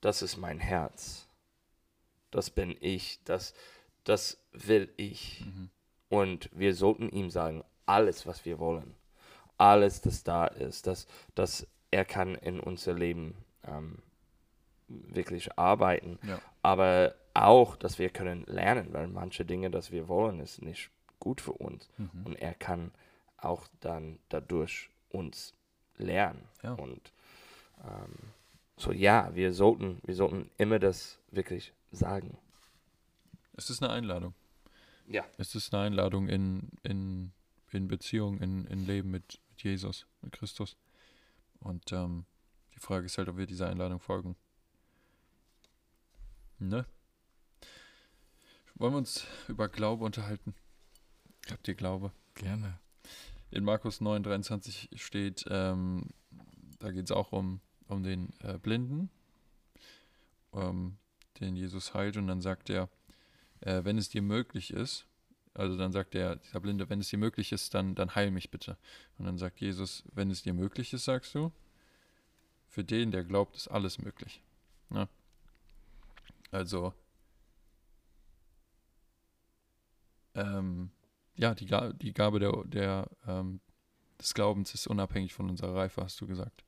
das 0.00 0.22
ist 0.22 0.36
mein 0.36 0.58
Herz 0.58 1.23
das 2.34 2.50
bin 2.50 2.76
ich, 2.80 3.20
das, 3.24 3.54
das 4.04 4.38
will 4.52 4.92
ich. 4.96 5.44
Mhm. 5.44 5.70
Und 6.08 6.50
wir 6.52 6.74
sollten 6.74 7.08
ihm 7.08 7.30
sagen, 7.30 7.64
alles, 7.86 8.26
was 8.26 8.44
wir 8.44 8.58
wollen, 8.58 8.94
alles, 9.56 10.00
das 10.00 10.24
da 10.24 10.46
ist, 10.46 10.86
dass, 10.86 11.06
dass 11.34 11.66
er 11.90 12.04
kann 12.04 12.34
in 12.34 12.60
unser 12.60 12.92
Leben 12.94 13.36
ähm, 13.66 13.98
wirklich 14.88 15.56
arbeiten, 15.58 16.18
ja. 16.26 16.40
aber 16.62 17.14
auch, 17.34 17.76
dass 17.76 17.98
wir 17.98 18.10
können 18.10 18.44
lernen, 18.46 18.92
weil 18.92 19.08
manche 19.08 19.44
Dinge, 19.44 19.70
das 19.70 19.90
wir 19.90 20.08
wollen, 20.08 20.40
ist 20.40 20.62
nicht 20.62 20.90
gut 21.20 21.40
für 21.40 21.52
uns. 21.52 21.88
Mhm. 21.96 22.10
Und 22.24 22.34
er 22.36 22.54
kann 22.54 22.92
auch 23.36 23.66
dann 23.80 24.18
dadurch 24.28 24.90
uns 25.10 25.54
lernen. 25.96 26.42
Ja. 26.62 26.72
Und 26.74 27.12
ähm, 27.82 28.32
so 28.76 28.92
ja, 28.92 29.30
wir 29.34 29.52
sollten, 29.52 30.00
wir 30.04 30.14
sollten 30.14 30.50
immer 30.58 30.78
das 30.78 31.18
wirklich 31.30 31.72
sagen. 31.94 32.36
Es 33.56 33.70
ist 33.70 33.82
eine 33.82 33.92
Einladung. 33.92 34.34
Ja. 35.06 35.24
Es 35.38 35.54
ist 35.54 35.72
eine 35.72 35.84
Einladung 35.84 36.28
in, 36.28 36.70
in, 36.82 37.32
in 37.72 37.88
Beziehung, 37.88 38.38
in, 38.38 38.66
in 38.66 38.86
Leben 38.86 39.10
mit, 39.10 39.40
mit 39.50 39.62
Jesus, 39.62 40.06
mit 40.22 40.32
Christus. 40.32 40.76
Und 41.60 41.92
ähm, 41.92 42.24
die 42.74 42.80
Frage 42.80 43.06
ist 43.06 43.18
halt, 43.18 43.28
ob 43.28 43.36
wir 43.36 43.46
dieser 43.46 43.68
Einladung 43.68 44.00
folgen. 44.00 44.36
Ne? 46.58 46.86
Wollen 48.76 48.92
wir 48.92 48.98
uns 48.98 49.26
über 49.48 49.68
Glaube 49.68 50.04
unterhalten? 50.04 50.54
Habt 51.50 51.68
ihr 51.68 51.74
Glaube? 51.74 52.10
Gerne. 52.34 52.78
In 53.50 53.64
Markus 53.64 54.00
9, 54.00 54.22
23 54.22 54.90
steht, 54.96 55.44
ähm, 55.48 56.10
da 56.80 56.90
geht 56.90 57.04
es 57.04 57.12
auch 57.12 57.32
um, 57.32 57.60
um 57.86 58.02
den 58.02 58.32
äh, 58.40 58.58
Blinden, 58.58 59.10
ähm, 60.52 60.96
den 61.40 61.56
Jesus 61.56 61.94
heilt. 61.94 62.16
Und 62.16 62.26
dann 62.26 62.40
sagt 62.40 62.70
er, 62.70 62.88
äh, 63.60 63.84
wenn 63.84 63.98
es 63.98 64.08
dir 64.08 64.22
möglich 64.22 64.72
ist, 64.72 65.06
also 65.54 65.76
dann 65.76 65.92
sagt 65.92 66.14
der, 66.14 66.36
dieser 66.36 66.60
Blinde, 66.60 66.90
wenn 66.90 67.00
es 67.00 67.08
dir 67.08 67.18
möglich 67.18 67.52
ist, 67.52 67.74
dann, 67.74 67.94
dann 67.94 68.14
heil 68.14 68.30
mich 68.30 68.50
bitte. 68.50 68.76
Und 69.18 69.26
dann 69.26 69.38
sagt 69.38 69.60
Jesus, 69.60 70.04
wenn 70.12 70.30
es 70.30 70.42
dir 70.42 70.52
möglich 70.52 70.92
ist, 70.92 71.04
sagst 71.04 71.34
du, 71.34 71.52
für 72.66 72.82
den, 72.82 73.12
der 73.12 73.22
glaubt, 73.22 73.56
ist 73.56 73.68
alles 73.68 73.98
möglich. 73.98 74.42
Ne? 74.90 75.08
Also, 76.50 76.92
ähm, 80.34 80.90
ja, 81.36 81.54
die, 81.54 81.66
die 81.98 82.12
Gabe 82.12 82.40
der, 82.40 82.64
der, 82.64 83.08
ähm, 83.26 83.60
des 84.20 84.34
Glaubens 84.34 84.74
ist 84.74 84.88
unabhängig 84.88 85.34
von 85.34 85.48
unserer 85.48 85.76
Reife, 85.76 86.02
hast 86.02 86.20
du 86.20 86.26
gesagt. 86.26 86.64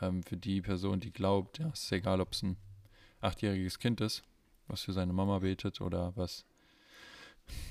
Ähm, 0.00 0.22
für 0.22 0.38
die 0.38 0.62
Person, 0.62 1.00
die 1.00 1.12
glaubt, 1.12 1.58
ja, 1.58 1.68
es 1.68 1.84
ist 1.84 1.92
egal, 1.92 2.22
ob 2.22 2.32
es 2.32 2.42
ein 2.42 2.56
achtjähriges 3.22 3.78
Kind 3.78 4.00
ist, 4.00 4.22
was 4.68 4.82
für 4.82 4.92
seine 4.92 5.12
Mama 5.12 5.38
betet 5.38 5.80
oder 5.80 6.14
was 6.16 6.44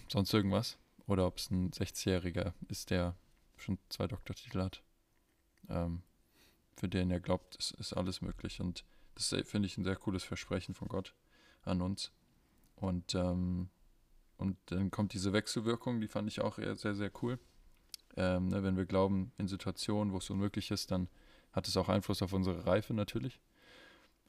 sonst 0.07 0.33
irgendwas. 0.33 0.77
Oder 1.07 1.27
ob 1.27 1.37
es 1.37 1.49
ein 1.51 1.71
60-Jähriger 1.71 2.53
ist, 2.69 2.89
der 2.89 3.15
schon 3.57 3.77
zwei 3.89 4.07
Doktortitel 4.07 4.61
hat. 4.61 4.81
Ähm, 5.69 6.03
für 6.77 6.87
den 6.87 7.11
er 7.11 7.19
glaubt, 7.19 7.55
ist, 7.55 7.71
ist 7.71 7.93
alles 7.93 8.21
möglich. 8.21 8.61
Und 8.61 8.85
das 9.15 9.35
finde 9.45 9.67
ich 9.67 9.77
ein 9.77 9.83
sehr 9.83 9.95
cooles 9.95 10.23
Versprechen 10.23 10.73
von 10.73 10.87
Gott 10.87 11.13
an 11.63 11.81
uns. 11.81 12.11
Und, 12.75 13.13
ähm, 13.15 13.69
und 14.37 14.57
dann 14.67 14.89
kommt 14.89 15.13
diese 15.13 15.33
Wechselwirkung, 15.33 16.01
die 16.01 16.07
fand 16.07 16.27
ich 16.27 16.41
auch 16.41 16.57
sehr, 16.57 16.95
sehr 16.95 17.11
cool. 17.21 17.39
Ähm, 18.17 18.47
ne, 18.47 18.63
wenn 18.63 18.77
wir 18.77 18.85
glauben, 18.85 19.31
in 19.37 19.47
Situationen, 19.47 20.13
wo 20.13 20.17
es 20.17 20.29
unmöglich 20.29 20.71
ist, 20.71 20.91
dann 20.91 21.07
hat 21.51 21.67
es 21.67 21.77
auch 21.77 21.89
Einfluss 21.89 22.21
auf 22.21 22.33
unsere 22.33 22.65
Reife 22.65 22.93
natürlich. 22.93 23.39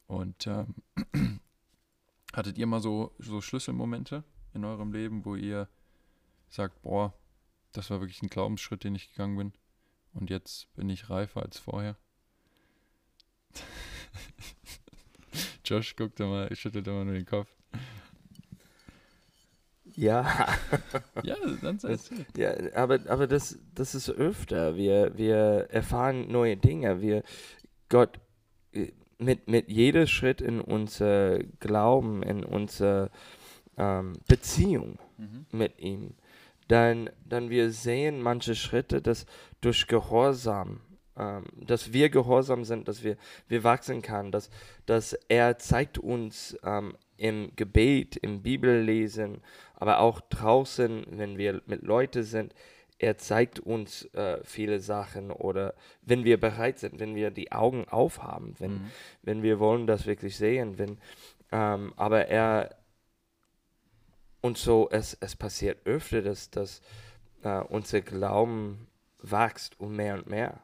Und 0.06 0.46
ähm, 0.46 0.74
hattet 2.32 2.58
ihr 2.58 2.66
mal 2.66 2.80
so, 2.80 3.14
so 3.18 3.40
Schlüsselmomente 3.40 4.24
in 4.54 4.64
eurem 4.64 4.92
Leben, 4.92 5.24
wo 5.24 5.36
ihr 5.36 5.68
sagt, 6.48 6.82
boah, 6.82 7.14
das 7.72 7.90
war 7.90 8.00
wirklich 8.00 8.22
ein 8.22 8.28
Glaubensschritt, 8.28 8.84
den 8.84 8.94
ich 8.94 9.10
gegangen 9.10 9.36
bin 9.36 9.52
und 10.12 10.30
jetzt 10.30 10.72
bin 10.74 10.88
ich 10.90 11.08
reifer 11.10 11.42
als 11.42 11.58
vorher? 11.58 11.96
Josh 15.64 15.96
guckt 15.96 16.20
immer, 16.20 16.54
schüttelt 16.54 16.86
immer 16.86 17.04
nur 17.04 17.14
den 17.14 17.26
Kopf. 17.26 17.48
Ja. 19.94 20.48
ja, 21.22 21.36
dann 21.60 21.76
es. 21.76 22.10
Ja, 22.36 22.54
aber, 22.74 23.00
aber 23.08 23.26
das, 23.26 23.58
das 23.74 23.94
ist 23.94 24.10
öfter. 24.10 24.76
Wir, 24.76 25.16
wir 25.16 25.68
erfahren 25.70 26.30
neue 26.30 26.56
Dinge. 26.56 27.00
Wir, 27.00 27.22
Gott, 27.88 28.18
äh, 28.72 28.92
mit, 29.22 29.48
mit 29.48 29.68
jedem 29.68 30.06
Schritt 30.06 30.40
in 30.40 30.60
unser 30.60 31.38
Glauben, 31.60 32.22
in 32.22 32.44
unsere 32.44 33.10
ähm, 33.76 34.14
Beziehung 34.26 34.98
mhm. 35.18 35.46
mit 35.52 35.78
ihm, 35.78 36.14
dann, 36.68 37.10
dann 37.24 37.50
wir 37.50 37.70
sehen 37.70 38.22
manche 38.22 38.54
Schritte, 38.54 39.02
dass 39.02 39.26
durch 39.60 39.86
Gehorsam, 39.86 40.80
ähm, 41.16 41.44
dass 41.54 41.92
wir 41.92 42.08
gehorsam 42.08 42.64
sind, 42.64 42.88
dass 42.88 43.02
wir, 43.04 43.16
wir 43.48 43.64
wachsen 43.64 44.02
kann, 44.02 44.32
dass, 44.32 44.50
dass 44.86 45.12
er 45.28 45.58
zeigt 45.58 45.98
uns 45.98 46.56
ähm, 46.64 46.96
im 47.16 47.54
Gebet, 47.56 48.16
im 48.16 48.42
Bibellesen, 48.42 49.42
aber 49.74 50.00
auch 50.00 50.20
draußen, 50.20 51.06
wenn 51.10 51.38
wir 51.38 51.62
mit 51.66 51.82
Leuten 51.82 52.22
sind, 52.22 52.54
er 53.02 53.18
zeigt 53.18 53.58
uns 53.58 54.04
äh, 54.14 54.38
viele 54.44 54.78
Sachen 54.78 55.32
oder 55.32 55.74
wenn 56.02 56.22
wir 56.24 56.38
bereit 56.38 56.78
sind, 56.78 57.00
wenn 57.00 57.16
wir 57.16 57.32
die 57.32 57.50
Augen 57.50 57.84
aufhaben, 57.88 58.54
wenn, 58.60 58.74
mhm. 58.74 58.90
wenn 59.22 59.42
wir 59.42 59.58
wollen 59.58 59.88
das 59.88 60.06
wirklich 60.06 60.36
sehen, 60.36 60.78
wenn, 60.78 60.98
ähm, 61.50 61.92
aber 61.96 62.28
er 62.28 62.76
und 64.40 64.56
so 64.56 64.88
es, 64.90 65.16
es 65.20 65.34
passiert 65.34 65.84
öfter, 65.84 66.22
dass, 66.22 66.50
dass 66.50 66.80
äh, 67.42 67.58
unser 67.58 68.02
Glauben 68.02 68.86
wächst 69.20 69.78
und 69.80 69.96
mehr 69.96 70.14
und 70.14 70.28
mehr. 70.28 70.60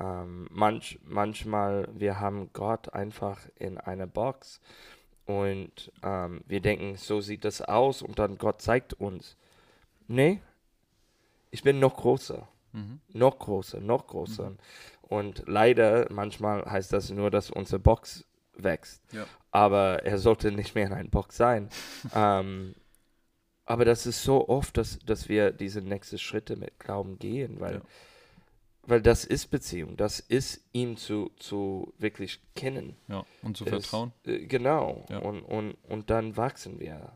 Ähm, 0.00 0.48
manch, 0.50 0.98
manchmal 1.04 1.88
wir 1.92 2.18
haben 2.18 2.52
Gott 2.52 2.92
einfach 2.94 3.38
in 3.54 3.78
einer 3.78 4.08
Box 4.08 4.60
und 5.24 5.92
ähm, 6.02 6.40
wir 6.48 6.60
denken, 6.60 6.96
so 6.96 7.20
sieht 7.20 7.44
das 7.44 7.62
aus 7.62 8.02
und 8.02 8.18
dann 8.18 8.38
Gott 8.38 8.60
zeigt 8.60 8.94
uns. 8.94 9.36
Nee, 10.08 10.40
ich 11.50 11.62
bin 11.62 11.78
noch 11.78 11.96
größer. 11.96 12.48
Mhm. 12.72 13.00
Noch 13.12 13.38
größer, 13.38 13.80
noch 13.80 14.06
größer. 14.06 14.50
Mhm. 14.50 14.58
Und 15.02 15.42
leider, 15.46 16.06
manchmal 16.10 16.64
heißt 16.64 16.92
das 16.92 17.10
nur, 17.10 17.30
dass 17.30 17.50
unsere 17.50 17.80
Box 17.80 18.24
wächst. 18.54 19.02
Ja. 19.12 19.26
Aber 19.50 20.04
er 20.04 20.18
sollte 20.18 20.52
nicht 20.52 20.74
mehr 20.74 20.86
in 20.86 20.92
einer 20.92 21.08
Box 21.08 21.36
sein. 21.36 21.68
ähm, 22.14 22.74
aber 23.64 23.84
das 23.84 24.06
ist 24.06 24.22
so 24.22 24.48
oft, 24.48 24.76
dass, 24.76 24.98
dass 25.00 25.28
wir 25.28 25.52
diese 25.52 25.80
nächsten 25.80 26.18
Schritte 26.18 26.56
mit 26.56 26.78
Glauben 26.78 27.18
gehen, 27.18 27.60
weil, 27.60 27.74
ja. 27.74 27.82
weil 28.82 29.02
das 29.02 29.24
ist 29.24 29.46
Beziehung, 29.48 29.96
das 29.96 30.18
ist 30.20 30.64
ihm 30.72 30.96
zu, 30.96 31.30
zu 31.36 31.92
wirklich 31.98 32.40
kennen. 32.54 32.96
Ja, 33.08 33.24
und 33.42 33.56
zu 33.56 33.64
vertrauen. 33.64 34.12
Äh, 34.24 34.46
genau, 34.46 35.06
ja. 35.08 35.18
und, 35.18 35.42
und, 35.42 35.74
und 35.88 36.10
dann 36.10 36.36
wachsen 36.36 36.80
wir. 36.80 37.12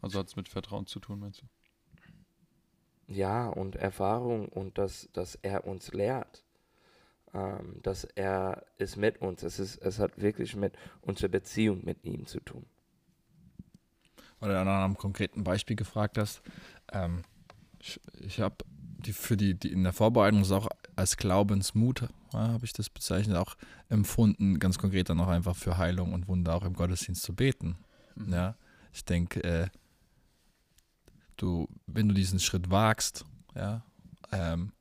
Also 0.00 0.18
hat 0.18 0.26
es 0.26 0.36
mit 0.36 0.48
Vertrauen 0.48 0.86
zu 0.86 0.98
tun, 0.98 1.20
meinst 1.20 1.42
du? 1.42 1.46
Ja, 3.14 3.48
und 3.48 3.76
Erfahrung 3.76 4.48
und 4.48 4.78
dass, 4.78 5.08
dass 5.12 5.36
er 5.36 5.66
uns 5.66 5.92
lehrt, 5.92 6.44
ähm, 7.34 7.80
dass 7.82 8.04
er 8.04 8.64
ist 8.78 8.96
mit 8.96 9.20
uns. 9.20 9.42
Es, 9.42 9.58
ist, 9.58 9.78
es 9.78 9.98
hat 9.98 10.20
wirklich 10.20 10.56
mit 10.56 10.74
unserer 11.00 11.28
Beziehung 11.28 11.84
mit 11.84 12.04
ihm 12.04 12.26
zu 12.26 12.40
tun. 12.40 12.64
Weil 14.40 14.50
du 14.50 14.64
nach 14.64 14.84
einem 14.84 14.96
konkreten 14.96 15.44
Beispiel 15.44 15.76
gefragt 15.76 16.18
hast, 16.18 16.42
ähm, 16.92 17.22
ich, 17.80 18.00
ich 18.20 18.40
habe 18.40 18.56
die 19.02 19.12
für 19.12 19.36
die, 19.36 19.54
die 19.54 19.72
in 19.72 19.82
der 19.82 19.92
Vorbereitung 19.92 20.44
auch 20.52 20.68
als 20.96 21.16
Glaubensmut, 21.16 22.08
ja, 22.32 22.48
habe 22.48 22.64
ich 22.64 22.72
das 22.72 22.90
bezeichnet, 22.90 23.36
auch 23.36 23.56
empfunden, 23.88 24.58
ganz 24.58 24.78
konkret 24.78 25.08
dann 25.08 25.20
auch 25.20 25.28
einfach 25.28 25.56
für 25.56 25.78
Heilung 25.78 26.12
und 26.12 26.28
Wunder 26.28 26.54
auch 26.54 26.64
im 26.64 26.74
Gottesdienst 26.74 27.22
zu 27.22 27.34
beten. 27.34 27.76
Mhm. 28.14 28.32
Ja, 28.32 28.56
ich 28.92 29.04
denke, 29.04 29.42
äh, 29.42 29.68
du, 31.36 31.68
wenn 31.86 32.08
du 32.08 32.14
diesen 32.14 32.40
Schritt 32.40 32.70
wagst, 32.70 33.24
ja, 33.54 33.84
ähm, 34.32 34.72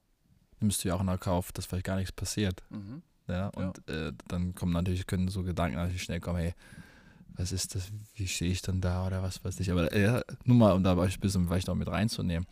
nimmst 0.60 0.84
du 0.84 0.90
ja 0.90 0.96
auch 0.96 1.02
in 1.02 1.20
Kauf, 1.20 1.52
dass 1.52 1.66
vielleicht 1.66 1.86
gar 1.86 1.98
nichts 1.98 2.12
passiert. 2.12 2.64
Mhm. 2.70 3.02
Ja, 3.28 3.48
und 3.50 3.82
ja. 3.88 4.08
Äh, 4.08 4.14
dann 4.28 4.56
kommen 4.56 4.74
natürlich, 4.74 5.08
können 5.08 5.28
so 5.30 5.44
Gedanken 5.44 5.78
natürlich 5.78 6.04
schnell 6.04 6.20
kommen, 6.20 6.40
hey, 6.40 6.54
was 7.36 7.52
ist 7.52 7.76
das, 7.76 7.92
wie 8.16 8.28
stehe 8.28 8.52
ich 8.52 8.62
dann 8.62 8.82
da 8.82 9.08
oder 9.08 9.24
was 9.24 9.44
weiß 9.44 9.60
ich. 9.60 9.72
Aber 9.72 9.92
äh, 9.92 10.22
nur 10.44 10.58
mal, 10.58 10.74
um 10.74 10.84
da 10.84 11.00
ein 11.02 11.20
bisschen 11.20 11.48
vielleicht 11.48 11.68
noch 11.68 11.76
mit 11.76 11.88
reinzunehmen. 11.88 12.48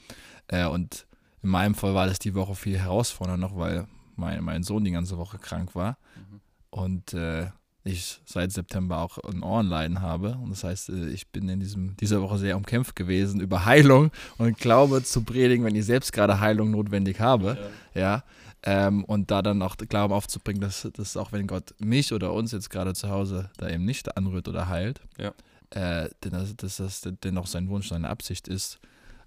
Äh, 0.48 0.68
und 0.68 1.06
in 1.42 1.50
meinem 1.50 1.76
Fall 1.76 1.94
war 1.94 2.08
das 2.08 2.20
die 2.20 2.34
Woche 2.34 2.56
viel 2.56 2.78
herausfordernder 2.78 3.48
noch, 3.48 3.58
weil 3.58 3.88
mein, 4.16 4.44
mein 4.44 4.64
Sohn 4.64 4.84
die 4.84 4.92
ganze 4.92 5.18
Woche 5.18 5.38
krank 5.38 5.76
war. 5.76 5.98
Mhm. 6.16 6.42
Und 6.70 7.14
äh, 7.14 7.48
ich 7.92 8.22
seit 8.26 8.52
September 8.52 9.00
auch 9.00 9.18
ein 9.20 9.44
Ohrenleiden 9.44 10.02
habe. 10.02 10.38
Und 10.42 10.52
das 10.52 10.64
heißt, 10.64 10.90
äh, 10.90 11.10
ich 11.10 11.28
bin 11.28 11.50
in 11.50 11.60
diesem, 11.60 11.96
dieser 11.98 12.22
Woche 12.22 12.38
sehr 12.38 12.58
umkämpft 12.58 12.96
gewesen 12.96 13.42
über 13.42 13.66
Heilung 13.66 14.12
und 14.38 14.58
Glaube 14.58 15.04
zu 15.04 15.24
predigen, 15.24 15.66
wenn 15.66 15.76
ich 15.76 15.86
selbst 15.86 16.14
gerade 16.14 16.40
Heilung 16.40 16.72
notwendig 16.72 17.20
habe. 17.20 17.58
Ja. 17.94 18.02
ja 18.02 18.24
ähm, 18.64 19.06
und 19.06 19.32
da 19.32 19.42
dann 19.42 19.62
auch 19.62 19.78
Glauben 19.78 20.14
aufzubringen, 20.14 20.62
dass, 20.62 20.88
dass 20.94 21.16
auch 21.16 21.32
wenn 21.32 21.48
Gott 21.48 21.74
mich 21.80 22.12
oder 22.12 22.34
uns 22.34 22.52
jetzt 22.52 22.70
gerade 22.70 22.94
zu 22.94 23.10
Hause 23.10 23.50
da 23.58 23.70
eben 23.70 23.86
nicht 23.86 24.18
anrührt 24.18 24.48
oder 24.48 24.68
heilt, 24.68 25.02
ja. 25.18 25.34
äh, 25.70 26.10
dass, 26.22 26.56
dass 26.58 26.78
das 26.78 27.02
dennoch 27.24 27.48
sein 27.48 27.70
Wunsch, 27.70 27.90
seine 27.90 28.10
Absicht 28.10 28.48
ist. 28.48 28.80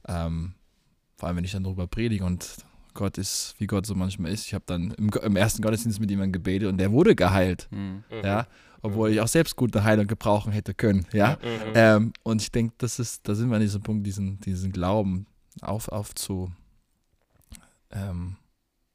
Ähm, 0.07 0.55
vor 1.17 1.29
allem, 1.29 1.39
wenn 1.39 1.45
ich 1.45 1.53
dann 1.53 1.65
darüber 1.65 1.87
predige 1.87 2.25
und 2.25 2.57
Gott 2.95 3.19
ist, 3.19 3.55
wie 3.59 3.67
Gott 3.67 3.87
so 3.87 3.95
manchmal 3.95 4.33
ist. 4.33 4.47
Ich 4.47 4.55
habe 4.55 4.65
dann 4.67 4.93
im, 4.93 5.11
im, 5.11 5.37
ersten 5.37 5.63
Gottesdienst 5.63 6.01
mit 6.01 6.11
jemandem 6.11 6.33
gebetet 6.33 6.69
und 6.69 6.79
der 6.79 6.93
wurde 6.93 7.15
geheilt. 7.15 7.69
Mhm. 7.71 8.05
Ja, 8.23 8.47
obwohl 8.83 9.11
ich 9.11 9.21
auch 9.21 9.29
selbst 9.29 9.57
gute 9.57 9.85
Heilung 9.85 10.07
gebrauchen 10.07 10.53
hätte 10.53 10.75
können. 10.75 11.07
Ja, 11.13 11.39
mhm. 11.43 11.73
ähm, 11.75 12.13
und 12.23 12.43
ich 12.43 12.51
denke, 12.51 12.75
das 12.79 12.99
ist, 12.99 13.27
da 13.29 13.35
sind 13.35 13.49
wir 13.49 13.57
an 13.57 13.63
diesem 13.63 13.83
Punkt, 13.83 14.07
diesen, 14.07 14.41
diesen 14.41 14.73
Glauben 14.73 15.27
auf, 15.61 15.89
aufzu, 15.89 16.51
ähm, 17.91 18.37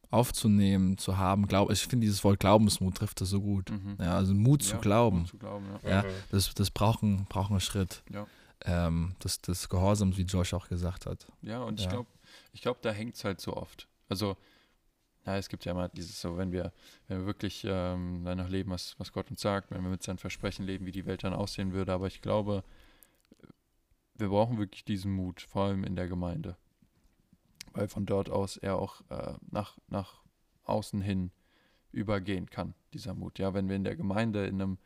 aufzunehmen, 0.10 0.98
zu 0.98 1.18
haben. 1.18 1.48
Glaub, 1.48 1.72
ich 1.72 1.82
finde 1.82 2.06
dieses 2.06 2.24
Wort 2.24 2.40
Glaubensmut 2.40 2.96
trifft 2.96 3.22
das 3.22 3.30
so 3.30 3.42
gut. 3.42 3.72
Mhm. 3.72 3.98
Ja, 4.00 4.16
also 4.16 4.34
Mut 4.34 4.64
zu 4.64 4.76
ja, 4.76 4.82
glauben. 4.82 5.20
Mut 5.20 5.28
zu 5.30 5.38
glauben 5.38 5.66
ja. 5.84 5.90
ja. 5.90 6.06
das, 6.32 6.54
das 6.54 6.72
braucht 6.72 7.04
einen, 7.04 7.26
braucht 7.26 7.52
einen 7.52 7.60
Schritt. 7.60 8.04
Ja. 8.12 8.26
Ähm, 8.66 9.16
das, 9.20 9.40
das 9.42 9.70
Gehorsams, 9.70 10.18
wie 10.18 10.24
Josh 10.24 10.54
auch 10.54 10.68
gesagt 10.68 11.06
hat. 11.06 11.28
Ja, 11.42 11.62
und 11.62 11.80
ich 11.80 11.88
glaube, 11.88 12.08
ich 12.54 12.62
glaube, 12.62 12.80
da 12.82 12.92
hängt 12.92 13.16
es 13.16 13.24
halt 13.24 13.42
so 13.42 13.56
oft. 13.56 13.88
Also, 14.10 14.38
ja, 15.26 15.36
es 15.36 15.50
gibt 15.50 15.66
ja 15.66 15.74
immer 15.74 15.90
dieses 15.90 16.22
so, 16.22 16.38
wenn 16.38 16.52
wir, 16.52 16.72
wenn 17.08 17.20
wir 17.20 17.26
wirklich 17.26 17.66
ähm, 17.68 18.22
danach 18.24 18.48
leben, 18.48 18.72
was, 18.72 18.98
was 18.98 19.12
Gott 19.12 19.30
uns 19.30 19.42
sagt, 19.42 19.72
wenn 19.72 19.84
wir 19.84 19.90
mit 19.90 20.02
seinen 20.02 20.18
Versprechen 20.18 20.66
leben, 20.66 20.86
wie 20.86 20.92
die 20.92 21.06
Welt 21.06 21.24
dann 21.24 21.34
aussehen 21.34 21.74
würde. 21.74 21.92
Aber 21.92 22.08
ich 22.08 22.22
glaube, 22.22 22.64
wir 24.16 24.30
brauchen 24.30 24.58
wirklich 24.58 24.86
diesen 24.86 25.12
Mut, 25.12 25.42
vor 25.42 25.66
allem 25.66 25.84
in 25.84 25.96
der 25.96 26.08
Gemeinde. 26.08 26.56
Weil 27.74 27.90
von 27.90 28.06
dort 28.06 28.30
aus 28.30 28.58
er 28.58 28.78
auch 28.78 29.02
äh, 29.10 29.34
nach, 29.52 29.78
nach 29.90 30.24
außen 30.64 31.02
hin 31.02 31.32
übergehen 31.92 32.50
kann, 32.50 32.74
dieser 32.94 33.14
Mut. 33.14 33.38
Ja, 33.40 33.54
wenn 33.54 33.70
wir 33.70 33.76
in 33.76 33.84
der 33.84 33.96
Gemeinde, 33.96 34.46
in 34.46 34.62
einem, 34.62 34.78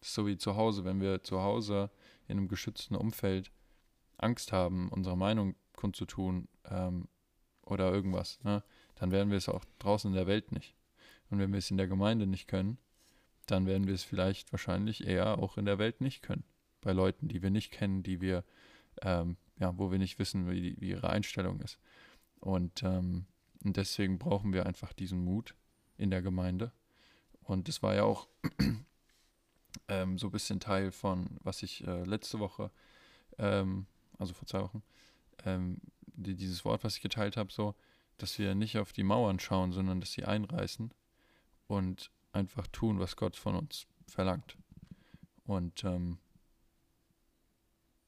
so 0.00 0.26
wie 0.26 0.36
zu 0.36 0.56
Hause, 0.56 0.84
wenn 0.84 1.00
wir 1.00 1.22
zu 1.22 1.40
Hause 1.40 1.90
in 2.26 2.38
einem 2.38 2.48
geschützten 2.48 2.94
Umfeld 2.94 3.50
Angst 4.16 4.52
haben, 4.52 4.88
unsere 4.90 5.16
Meinung 5.16 5.54
kundzutun, 5.78 6.48
ähm, 6.64 7.08
oder 7.70 7.92
irgendwas, 7.92 8.42
ne? 8.42 8.62
dann 8.96 9.12
werden 9.12 9.30
wir 9.30 9.38
es 9.38 9.48
auch 9.48 9.64
draußen 9.78 10.10
in 10.10 10.16
der 10.16 10.26
Welt 10.26 10.52
nicht. 10.52 10.74
Und 11.30 11.38
wenn 11.38 11.52
wir 11.52 11.58
es 11.58 11.70
in 11.70 11.76
der 11.76 11.86
Gemeinde 11.86 12.26
nicht 12.26 12.48
können, 12.48 12.78
dann 13.46 13.66
werden 13.66 13.86
wir 13.86 13.94
es 13.94 14.02
vielleicht 14.02 14.52
wahrscheinlich 14.52 15.06
eher 15.06 15.38
auch 15.38 15.56
in 15.56 15.66
der 15.66 15.78
Welt 15.78 16.00
nicht 16.00 16.22
können. 16.22 16.44
Bei 16.80 16.92
Leuten, 16.92 17.28
die 17.28 17.42
wir 17.42 17.50
nicht 17.50 17.70
kennen, 17.70 18.02
die 18.02 18.20
wir, 18.20 18.44
ähm, 19.02 19.36
ja, 19.58 19.76
wo 19.78 19.90
wir 19.90 19.98
nicht 19.98 20.18
wissen, 20.18 20.50
wie, 20.50 20.76
wie 20.80 20.90
ihre 20.90 21.10
Einstellung 21.10 21.60
ist. 21.60 21.78
Und, 22.40 22.82
ähm, 22.82 23.26
und 23.64 23.76
deswegen 23.76 24.18
brauchen 24.18 24.52
wir 24.52 24.66
einfach 24.66 24.92
diesen 24.92 25.24
Mut 25.24 25.54
in 25.96 26.10
der 26.10 26.22
Gemeinde. 26.22 26.72
Und 27.40 27.68
das 27.68 27.82
war 27.82 27.94
ja 27.94 28.04
auch 28.04 28.28
ähm, 29.88 30.18
so 30.18 30.28
ein 30.28 30.32
bisschen 30.32 30.60
Teil 30.60 30.92
von, 30.92 31.38
was 31.42 31.62
ich 31.62 31.86
äh, 31.86 32.04
letzte 32.04 32.38
Woche, 32.38 32.70
ähm, 33.38 33.86
also 34.18 34.34
vor 34.34 34.46
zwei 34.46 34.60
Wochen, 34.60 34.82
ähm, 35.44 35.80
die, 36.04 36.34
dieses 36.34 36.64
Wort, 36.64 36.84
was 36.84 36.96
ich 36.96 37.02
geteilt 37.02 37.36
habe, 37.36 37.52
so, 37.52 37.74
dass 38.16 38.38
wir 38.38 38.54
nicht 38.54 38.78
auf 38.78 38.92
die 38.92 39.04
Mauern 39.04 39.38
schauen, 39.38 39.72
sondern 39.72 40.00
dass 40.00 40.12
sie 40.12 40.24
einreißen 40.24 40.92
und 41.66 42.10
einfach 42.32 42.66
tun, 42.68 42.98
was 42.98 43.16
Gott 43.16 43.36
von 43.36 43.54
uns 43.54 43.86
verlangt. 44.06 44.56
Und, 45.44 45.84
ähm, 45.84 46.18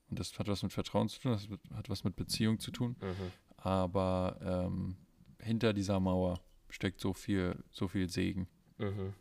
und 0.08 0.18
das 0.18 0.38
hat 0.38 0.48
was 0.48 0.62
mit 0.62 0.72
Vertrauen 0.72 1.08
zu 1.08 1.20
tun, 1.20 1.32
das 1.32 1.48
hat 1.74 1.88
was 1.88 2.04
mit 2.04 2.16
Beziehung 2.16 2.58
zu 2.58 2.70
tun. 2.70 2.96
Mhm. 3.00 3.32
Aber 3.56 4.38
ähm, 4.42 4.96
hinter 5.38 5.72
dieser 5.72 6.00
Mauer 6.00 6.40
steckt 6.68 7.00
so 7.00 7.12
viel, 7.12 7.62
so 7.70 7.88
viel 7.88 8.08
Segen. 8.08 8.48
Mhm. 8.78 9.14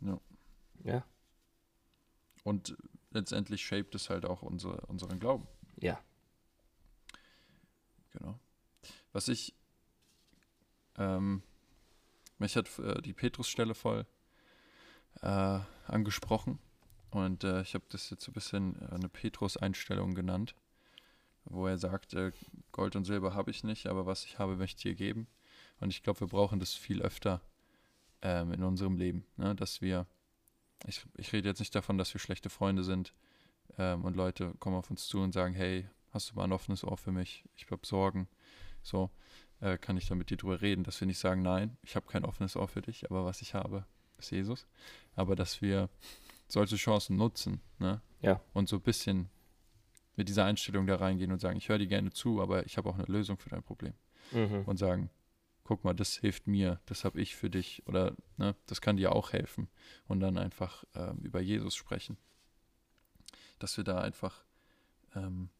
Ja. 0.00 0.20
Ja. 0.84 1.04
Und 2.42 2.76
letztendlich 3.10 3.64
shaped 3.64 3.94
es 3.94 4.10
halt 4.10 4.26
auch 4.26 4.42
unsere, 4.42 4.80
unseren 4.86 5.18
Glauben. 5.18 5.46
Ja. 5.80 5.98
Genau. 8.14 8.38
Was 9.12 9.28
ich, 9.28 9.54
ähm, 10.96 11.42
mich 12.38 12.56
hat 12.56 12.78
äh, 12.78 13.02
die 13.02 13.12
Petrusstelle 13.12 13.74
voll 13.74 14.06
äh, 15.22 15.60
angesprochen. 15.86 16.58
Und 17.10 17.44
äh, 17.44 17.62
ich 17.62 17.74
habe 17.74 17.84
das 17.90 18.10
jetzt 18.10 18.24
so 18.24 18.30
ein 18.30 18.34
bisschen 18.34 18.80
äh, 18.80 18.94
eine 18.94 19.08
Petrus-Einstellung 19.08 20.14
genannt, 20.14 20.54
wo 21.44 21.66
er 21.66 21.78
sagt, 21.78 22.14
äh, 22.14 22.32
Gold 22.72 22.96
und 22.96 23.04
Silber 23.04 23.34
habe 23.34 23.50
ich 23.50 23.62
nicht, 23.62 23.86
aber 23.86 24.06
was 24.06 24.24
ich 24.24 24.38
habe, 24.38 24.56
möchte 24.56 24.78
ich 24.78 24.82
dir 24.82 24.94
geben. 24.96 25.28
Und 25.80 25.90
ich 25.90 26.02
glaube, 26.02 26.20
wir 26.20 26.28
brauchen 26.28 26.58
das 26.58 26.74
viel 26.74 27.02
öfter 27.02 27.40
ähm, 28.22 28.52
in 28.52 28.62
unserem 28.62 28.96
Leben, 28.96 29.24
ne? 29.36 29.54
dass 29.54 29.80
wir, 29.80 30.06
ich, 30.86 31.04
ich 31.16 31.32
rede 31.32 31.48
jetzt 31.48 31.60
nicht 31.60 31.74
davon, 31.74 31.98
dass 31.98 32.12
wir 32.14 32.20
schlechte 32.20 32.50
Freunde 32.50 32.82
sind 32.82 33.14
ähm, 33.78 34.04
und 34.04 34.16
Leute 34.16 34.54
kommen 34.58 34.76
auf 34.76 34.90
uns 34.90 35.06
zu 35.06 35.20
und 35.20 35.32
sagen, 35.32 35.54
hey, 35.54 35.88
hast 36.14 36.30
du 36.30 36.36
mal 36.36 36.44
ein 36.44 36.52
offenes 36.52 36.84
Ohr 36.84 36.96
für 36.96 37.12
mich? 37.12 37.44
Ich 37.56 37.70
habe 37.70 37.84
Sorgen. 37.84 38.28
So 38.82 39.10
äh, 39.60 39.76
kann 39.78 39.96
ich 39.96 40.06
da 40.06 40.14
mit 40.14 40.30
dir 40.30 40.36
drüber 40.36 40.62
reden, 40.62 40.84
dass 40.84 41.00
wir 41.00 41.06
nicht 41.06 41.18
sagen, 41.18 41.42
nein, 41.42 41.76
ich 41.82 41.96
habe 41.96 42.06
kein 42.06 42.24
offenes 42.24 42.56
Ohr 42.56 42.68
für 42.68 42.82
dich, 42.82 43.10
aber 43.10 43.24
was 43.24 43.42
ich 43.42 43.54
habe, 43.54 43.84
ist 44.18 44.30
Jesus. 44.30 44.66
Aber 45.16 45.34
dass 45.36 45.60
wir 45.60 45.90
solche 46.46 46.76
Chancen 46.76 47.16
nutzen, 47.16 47.60
ne? 47.78 48.00
Ja. 48.20 48.40
Und 48.52 48.68
so 48.68 48.76
ein 48.76 48.82
bisschen 48.82 49.28
mit 50.16 50.28
dieser 50.28 50.44
Einstellung 50.44 50.86
da 50.86 50.96
reingehen 50.96 51.32
und 51.32 51.40
sagen, 51.40 51.58
ich 51.58 51.68
höre 51.68 51.78
dir 51.78 51.88
gerne 51.88 52.12
zu, 52.12 52.40
aber 52.40 52.64
ich 52.64 52.76
habe 52.76 52.88
auch 52.88 52.94
eine 52.94 53.04
Lösung 53.04 53.36
für 53.38 53.50
dein 53.50 53.62
Problem. 53.62 53.94
Mhm. 54.30 54.62
Und 54.64 54.76
sagen, 54.78 55.10
guck 55.64 55.82
mal, 55.82 55.94
das 55.94 56.16
hilft 56.16 56.46
mir, 56.46 56.80
das 56.86 57.04
habe 57.04 57.20
ich 57.20 57.34
für 57.34 57.50
dich 57.50 57.82
oder 57.86 58.14
ne, 58.36 58.54
das 58.66 58.80
kann 58.80 58.96
dir 58.96 59.12
auch 59.12 59.32
helfen. 59.32 59.68
Und 60.06 60.20
dann 60.20 60.38
einfach 60.38 60.84
ähm, 60.94 61.18
über 61.18 61.40
Jesus 61.40 61.74
sprechen. 61.74 62.16
Dass 63.58 63.76
wir 63.76 63.84
da 63.84 64.00
einfach 64.00 64.44
ähm, 65.14 65.50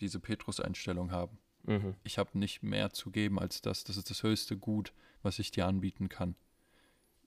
diese 0.00 0.20
Petrus-Einstellung 0.20 1.10
haben. 1.10 1.38
Mhm. 1.64 1.94
Ich 2.04 2.18
habe 2.18 2.38
nicht 2.38 2.62
mehr 2.62 2.90
zu 2.90 3.10
geben 3.10 3.38
als 3.38 3.60
das. 3.62 3.84
Das 3.84 3.96
ist 3.96 4.10
das 4.10 4.22
höchste 4.22 4.56
Gut, 4.56 4.92
was 5.22 5.38
ich 5.38 5.50
dir 5.50 5.66
anbieten 5.66 6.08
kann. 6.08 6.34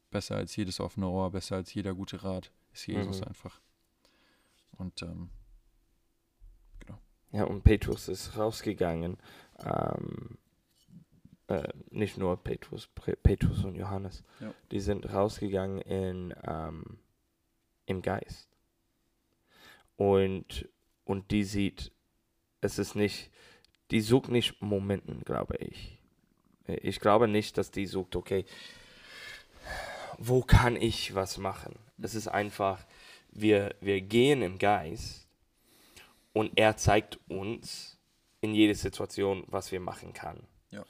Besser 0.09 0.35
als 0.35 0.55
jedes 0.55 0.79
offene 0.79 1.07
Ohr, 1.07 1.31
besser 1.31 1.55
als 1.57 1.73
jeder 1.73 1.93
gute 1.93 2.23
Rat 2.23 2.51
ist 2.73 2.87
Jesus 2.87 3.21
Mhm. 3.21 3.27
einfach. 3.27 3.59
Und 4.77 5.01
ähm, 5.03 5.29
Ja, 7.33 7.45
und 7.45 7.63
Petrus 7.63 8.09
ist 8.09 8.35
rausgegangen. 8.35 9.15
Ähm, 9.63 10.37
äh, 11.47 11.67
nicht 11.89 12.17
nur 12.17 12.35
Petrus, 12.35 12.89
Petrus 13.23 13.63
und 13.63 13.75
Johannes. 13.75 14.23
Ja. 14.41 14.53
Die 14.71 14.81
sind 14.81 15.11
rausgegangen 15.13 15.79
in, 15.79 16.33
ähm, 16.43 16.99
im 17.85 18.01
Geist. 18.01 18.49
Und, 19.95 20.67
und 21.05 21.31
die 21.31 21.43
sieht, 21.45 21.93
es 22.61 22.79
ist 22.79 22.95
nicht, 22.95 23.29
die 23.89 24.01
sucht 24.01 24.29
nicht 24.29 24.61
Momenten, 24.61 25.21
glaube 25.25 25.57
ich. 25.57 25.97
Ich 26.67 26.99
glaube 26.99 27.27
nicht, 27.27 27.57
dass 27.57 27.71
die 27.71 27.85
sucht, 27.85 28.15
okay, 28.15 28.45
wo 30.17 30.41
kann 30.41 30.75
ich 30.75 31.15
was 31.15 31.37
machen? 31.37 31.75
Es 32.01 32.15
ist 32.15 32.27
einfach, 32.27 32.85
wir, 33.31 33.75
wir 33.81 34.01
gehen 34.01 34.41
im 34.41 34.59
Geist 34.59 35.27
und 36.33 36.51
er 36.55 36.77
zeigt 36.77 37.19
uns 37.27 37.97
in 38.39 38.53
jeder 38.53 38.75
Situation, 38.75 39.43
was 39.47 39.71
wir 39.71 39.79
machen 39.79 40.13
kann. 40.13 40.41
Ja. 40.69 40.85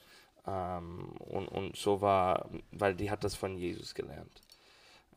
Ähm, 0.46 1.12
und, 1.18 1.48
und 1.48 1.76
so 1.76 2.00
war, 2.00 2.48
weil 2.70 2.94
die 2.94 3.10
hat 3.10 3.24
das 3.24 3.34
von 3.34 3.56
Jesus 3.56 3.94
gelernt. 3.94 4.42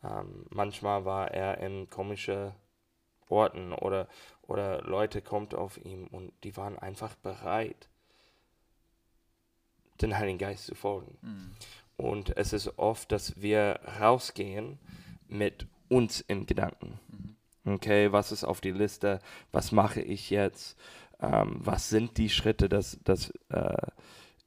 Ähm, 0.02 0.46
manchmal 0.50 1.04
war 1.04 1.30
er 1.30 1.58
in 1.58 1.88
komische 1.90 2.54
Orten 3.28 3.72
oder, 3.72 4.08
oder 4.42 4.82
Leute 4.82 5.22
kommt 5.22 5.54
auf 5.54 5.78
ihn 5.84 6.06
und 6.06 6.32
die 6.44 6.56
waren 6.56 6.78
einfach 6.78 7.14
bereit, 7.16 7.88
den 10.00 10.16
Heiligen 10.16 10.38
Geist 10.38 10.66
zu 10.66 10.74
folgen. 10.74 11.18
Und 11.96 12.36
es 12.36 12.52
ist 12.52 12.78
oft, 12.78 13.10
dass 13.10 13.40
wir 13.40 13.80
rausgehen 14.00 14.78
mit 15.28 15.66
uns 15.88 16.20
im 16.20 16.46
Gedanken. 16.46 17.00
Okay, 17.64 18.12
was 18.12 18.32
ist 18.32 18.44
auf 18.44 18.60
die 18.60 18.70
Liste? 18.70 19.20
Was 19.50 19.72
mache 19.72 20.00
ich 20.00 20.30
jetzt? 20.30 20.78
Ähm, 21.20 21.56
was 21.58 21.88
sind 21.88 22.18
die 22.18 22.28
Schritte, 22.28 22.68
dass, 22.68 22.98
dass 23.02 23.30
äh, 23.48 23.76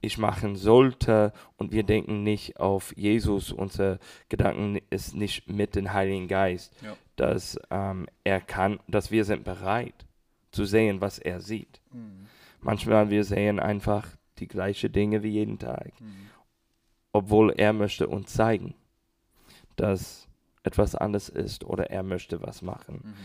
ich 0.02 0.18
machen 0.18 0.56
sollte? 0.56 1.34
Und 1.58 1.72
wir 1.72 1.84
denken 1.84 2.24
nicht 2.24 2.60
auf 2.60 2.96
Jesus. 2.96 3.52
Unser 3.52 4.00
Gedanken 4.30 4.80
ist 4.90 5.16
nicht 5.16 5.50
mit 5.50 5.76
dem 5.76 5.94
Heiligen 5.94 6.28
Geist, 6.28 6.74
Ja. 6.82 6.96
dass 7.16 7.60
ähm, 7.70 8.08
er 8.24 8.42
kann, 8.42 8.80
dass 8.88 9.12
wir 9.12 9.26
sind 9.26 9.44
bereit 9.44 10.06
zu 10.52 10.66
sehen, 10.66 11.02
was 11.02 11.20
er 11.20 11.42
sieht. 11.42 11.82
Manchmal 12.62 13.10
wir 13.10 13.24
sehen 13.24 13.60
einfach 13.60 14.08
die 14.40 14.48
gleichen 14.48 14.92
Dinge 14.92 15.22
wie 15.24 15.30
jeden 15.30 15.60
Tag 15.60 15.92
obwohl 17.12 17.52
er 17.52 17.74
möchte 17.74 18.08
uns 18.08 18.34
zeigen, 18.34 18.76
dass 19.76 20.28
etwas 20.64 20.96
anders 20.96 21.30
ist 21.30 21.64
oder 21.64 21.90
er 21.90 22.04
möchte 22.04 22.42
was 22.42 22.62
machen. 22.62 23.16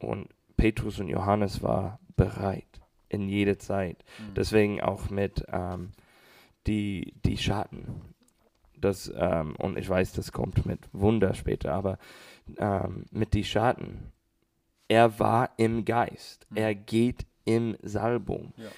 Mhm. 0.00 0.06
Und 0.08 0.28
Petrus 0.56 0.98
und 0.98 1.08
Johannes 1.08 1.62
war 1.62 2.00
bereit 2.16 2.80
in 3.08 3.28
jeder 3.28 3.58
Zeit. 3.58 4.04
Mhm. 4.18 4.34
Deswegen 4.34 4.80
auch 4.80 5.10
mit 5.10 5.44
ähm, 5.52 5.92
die, 6.66 7.14
die 7.24 7.38
Schatten. 7.38 8.02
Das, 8.76 9.12
ähm, 9.14 9.54
und 9.56 9.76
ich 9.76 9.88
weiß, 9.88 10.12
das 10.12 10.32
kommt 10.32 10.64
mit 10.66 10.80
Wunder 10.92 11.34
später, 11.34 11.72
aber 11.72 11.98
ähm, 12.56 13.04
mit 13.10 13.34
die 13.34 13.44
Schatten. 13.44 14.12
Er 14.88 15.18
war 15.18 15.50
im 15.56 15.84
Geist. 15.84 16.46
Mhm. 16.50 16.56
Er 16.56 16.74
geht 16.74 17.26
im 17.44 17.76
Salbung. 17.82 18.52
Ja. 18.56 18.70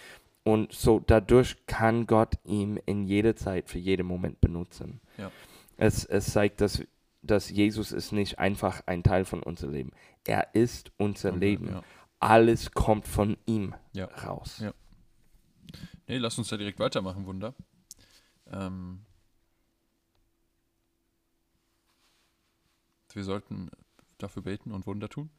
Und 0.44 0.72
so 0.72 1.00
dadurch 1.06 1.56
kann 1.66 2.06
Gott 2.06 2.34
ihn 2.44 2.78
in 2.84 3.04
jeder 3.04 3.36
Zeit 3.36 3.68
für 3.68 3.78
jeden 3.78 4.06
Moment 4.06 4.40
benutzen. 4.40 5.00
Ja. 5.16 5.30
Es, 5.76 6.04
es 6.04 6.32
zeigt, 6.32 6.60
dass, 6.60 6.82
dass 7.22 7.48
Jesus 7.48 7.92
ist 7.92 8.12
nicht 8.12 8.38
einfach 8.38 8.82
ein 8.86 9.04
Teil 9.04 9.24
von 9.24 9.42
unserem 9.42 9.72
Leben. 9.72 9.92
Er 10.26 10.54
ist 10.54 10.90
unser 10.98 11.32
Leben. 11.32 11.68
Ja. 11.68 11.82
Alles 12.18 12.72
kommt 12.72 13.06
von 13.06 13.36
ihm 13.46 13.74
raus. 14.24 14.64
Nee, 16.06 16.18
lass 16.18 16.38
uns 16.38 16.48
da 16.48 16.56
direkt 16.56 16.78
weitermachen, 16.78 17.24
Wunder. 17.26 17.54
Ähm, 18.52 19.04
wir 23.14 23.24
sollten 23.24 23.70
dafür 24.18 24.42
beten 24.42 24.72
und 24.72 24.86
Wunder 24.86 25.08
tun. 25.08 25.30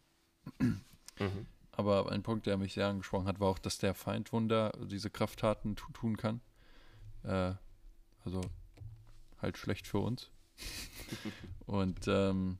Mhm. 0.60 1.47
Aber 1.71 2.12
ein 2.12 2.21
Punkt, 2.21 2.45
der 2.45 2.58
mich 2.58 2.73
sehr 2.73 2.88
angesprochen 2.88 3.28
hat, 3.28 3.39
war 3.39 3.49
auch, 3.49 3.60
dass 3.60 3.78
der 3.78 3.95
Feind 3.95 4.32
Wunder, 4.32 4.71
diese 4.86 5.10
Krafttaten 5.10 5.76
tu 5.76 5.91
tun 5.91 6.17
kann. 6.17 6.41
Äh, 7.23 7.54
also 8.23 8.41
halt 9.41 9.58
schlecht 9.58 9.88
für 9.88 9.99
uns. 9.99 10.30
und, 11.65 12.08
ähm, 12.08 12.60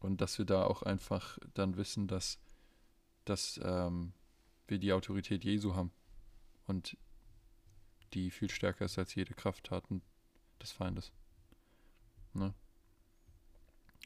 und 0.00 0.20
dass 0.20 0.38
wir 0.38 0.46
da 0.46 0.64
auch 0.64 0.82
einfach 0.82 1.38
dann 1.54 1.76
wissen, 1.76 2.08
dass, 2.08 2.38
dass 3.24 3.60
ähm, 3.62 4.12
wir 4.66 4.78
die 4.78 4.92
Autorität 4.92 5.44
Jesu 5.44 5.74
haben 5.74 5.92
und 6.66 6.96
die 8.14 8.30
viel 8.30 8.50
stärker 8.50 8.84
ist 8.86 8.98
als 8.98 9.14
jede 9.14 9.34
Krafttaten 9.34 10.02
des 10.60 10.72
Feindes. 10.72 11.12
Ne? 12.34 12.54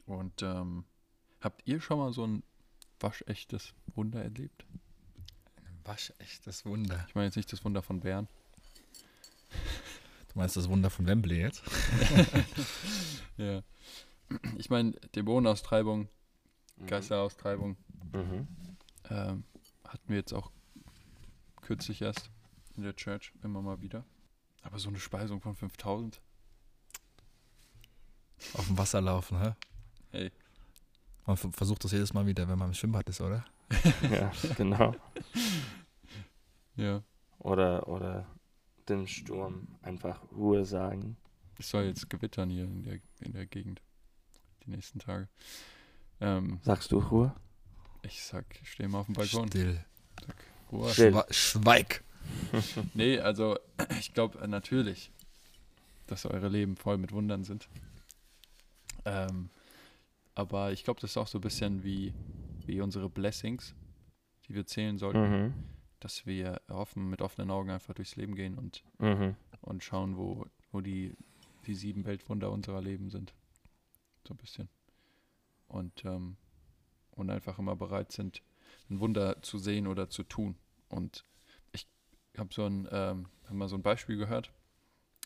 Und 0.05 0.41
ähm, 0.41 0.85
habt 1.41 1.61
ihr 1.65 1.81
schon 1.81 1.97
mal 1.99 2.13
so 2.13 2.25
ein 2.25 2.43
waschechtes 2.99 3.73
Wunder 3.95 4.21
erlebt? 4.23 4.65
Waschechtes 5.83 6.65
Wunder. 6.65 7.05
Ich 7.07 7.15
meine 7.15 7.27
jetzt 7.27 7.35
nicht 7.35 7.51
das 7.51 7.63
Wunder 7.65 7.81
von 7.81 7.99
Bern. 7.99 8.27
Du 10.33 10.39
meinst 10.39 10.57
das 10.57 10.67
Wunder 10.69 10.89
von 10.89 11.05
Wembley 11.07 11.39
jetzt? 11.39 11.63
Ja. 13.37 13.63
Ich 14.57 14.69
meine, 14.69 14.91
Dämonenaustreibung, 15.15 16.07
Mhm. 16.77 16.87
Geisteraustreibung 16.87 17.75
Mhm. 18.13 18.47
ähm, 19.09 19.43
hatten 19.83 20.07
wir 20.09 20.15
jetzt 20.17 20.33
auch 20.33 20.51
kürzlich 21.61 22.01
erst 22.01 22.29
in 22.77 22.83
der 22.83 22.95
Church 22.95 23.33
immer 23.43 23.61
mal 23.61 23.81
wieder. 23.81 24.05
Aber 24.61 24.79
so 24.79 24.89
eine 24.89 24.99
Speisung 24.99 25.41
von 25.41 25.55
5000, 25.55 26.21
Auf 28.53 28.67
dem 28.67 28.77
Wasser 28.77 29.01
laufen, 29.01 29.39
hä? 29.41 29.53
hey, 30.11 30.31
Man 31.25 31.37
versucht 31.37 31.83
das 31.83 31.91
jedes 31.91 32.13
Mal 32.13 32.25
wieder, 32.25 32.47
wenn 32.47 32.57
man 32.57 32.69
im 32.69 32.73
Schwimmbad 32.73 33.07
ist, 33.09 33.21
oder? 33.21 33.45
ja, 34.11 34.31
genau. 34.57 34.95
ja. 36.75 37.01
Oder, 37.39 37.87
oder 37.87 38.25
dem 38.89 39.07
Sturm 39.07 39.67
einfach 39.81 40.21
Ruhe 40.31 40.65
sagen. 40.65 41.17
Es 41.57 41.69
soll 41.69 41.85
jetzt 41.85 42.09
gewittern 42.09 42.49
hier 42.49 42.65
in 42.65 42.83
der, 42.83 42.99
in 43.21 43.33
der 43.33 43.45
Gegend. 43.45 43.81
Die 44.65 44.71
nächsten 44.71 44.99
Tage. 44.99 45.27
Ähm, 46.19 46.59
Sagst 46.63 46.91
du 46.91 46.99
Ruhe? 46.99 47.35
ich 48.03 48.23
sag, 48.23 48.45
ich 48.61 48.71
stehe 48.71 48.87
mal 48.89 48.99
auf 48.99 49.05
dem 49.07 49.15
Balkon. 49.15 49.47
Still. 49.47 49.83
Sag, 50.25 50.35
Ruhe. 50.71 50.89
Still. 50.91 51.11
Schwa 51.11 51.25
Schweig. 51.31 52.03
Nee, 52.93 53.19
also 53.19 53.57
ich 53.99 54.13
glaube 54.13 54.47
natürlich, 54.47 55.11
dass 56.07 56.25
eure 56.25 56.49
Leben 56.49 56.75
voll 56.75 56.97
mit 56.97 57.11
Wundern 57.11 57.43
sind. 57.43 57.67
Ähm, 59.05 59.49
aber 60.33 60.71
ich 60.71 60.83
glaube, 60.83 60.99
das 61.01 61.11
ist 61.11 61.17
auch 61.17 61.27
so 61.27 61.37
ein 61.37 61.41
bisschen 61.41 61.83
wie, 61.83 62.13
wie 62.65 62.81
unsere 62.81 63.09
Blessings, 63.09 63.75
die 64.47 64.53
wir 64.55 64.65
zählen 64.65 64.97
sollten, 64.97 65.21
Mhm. 65.47 65.53
dass 65.99 66.25
wir 66.25 66.61
offen, 66.67 67.09
mit 67.09 67.21
offenen 67.21 67.51
Augen 67.51 67.69
einfach 67.69 67.93
durchs 67.93 68.15
Leben 68.15 68.35
gehen 68.35 68.55
und, 68.57 68.83
Mhm. 68.99 69.35
und 69.61 69.83
schauen, 69.83 70.17
wo, 70.17 70.45
wo 70.71 70.81
die, 70.81 71.15
die 71.67 71.75
sieben 71.75 72.05
Weltwunder 72.05 72.51
unserer 72.51 72.81
Leben 72.81 73.09
sind. 73.09 73.33
So 74.27 74.33
ein 74.33 74.37
bisschen. 74.37 74.69
und, 75.67 76.05
ähm, 76.05 76.37
und 77.11 77.29
einfach 77.31 77.57
immer 77.59 77.75
bereit 77.75 78.11
sind, 78.11 78.41
ein 78.89 78.99
Wunder 78.99 79.41
zu 79.41 79.57
sehen 79.57 79.87
oder 79.87 80.09
zu 80.09 80.23
tun. 80.23 80.55
Und 80.89 81.25
habe 82.39 82.53
so 82.53 82.65
ein, 82.65 82.87
ähm, 82.91 83.27
hab 83.45 83.53
mal 83.53 83.67
so 83.67 83.75
ein 83.75 83.83
Beispiel 83.83 84.17
gehört. 84.17 84.51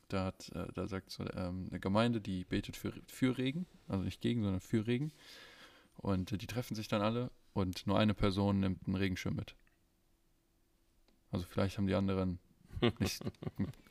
Da, 0.10 0.26
hat, 0.26 0.50
äh, 0.56 0.68
da 0.74 0.88
sagt 0.88 1.12
so 1.12 1.24
ähm, 1.36 1.68
eine 1.70 1.80
Gemeinde, 1.80 2.20
die 2.20 2.44
betet 2.44 2.76
für, 2.76 2.94
für 3.08 3.38
Regen, 3.38 3.68
also 3.88 4.04
nicht 4.04 4.22
gegen, 4.22 4.42
sondern 4.42 4.62
für 4.62 4.88
Regen. 4.88 5.12
Und 5.98 6.32
äh, 6.32 6.38
die 6.38 6.48
treffen 6.48 6.76
sich 6.76 6.88
dann 6.88 7.02
alle 7.02 7.32
und 7.54 7.86
nur 7.86 8.00
eine 8.00 8.14
Person 8.14 8.60
nimmt 8.60 8.88
einen 8.88 8.96
Regenschirm 8.96 9.36
mit. 9.36 9.56
Also 11.32 11.46
vielleicht 11.48 11.78
haben 11.78 11.88
die 11.88 11.96
anderen 11.96 12.40
nicht, 13.00 13.24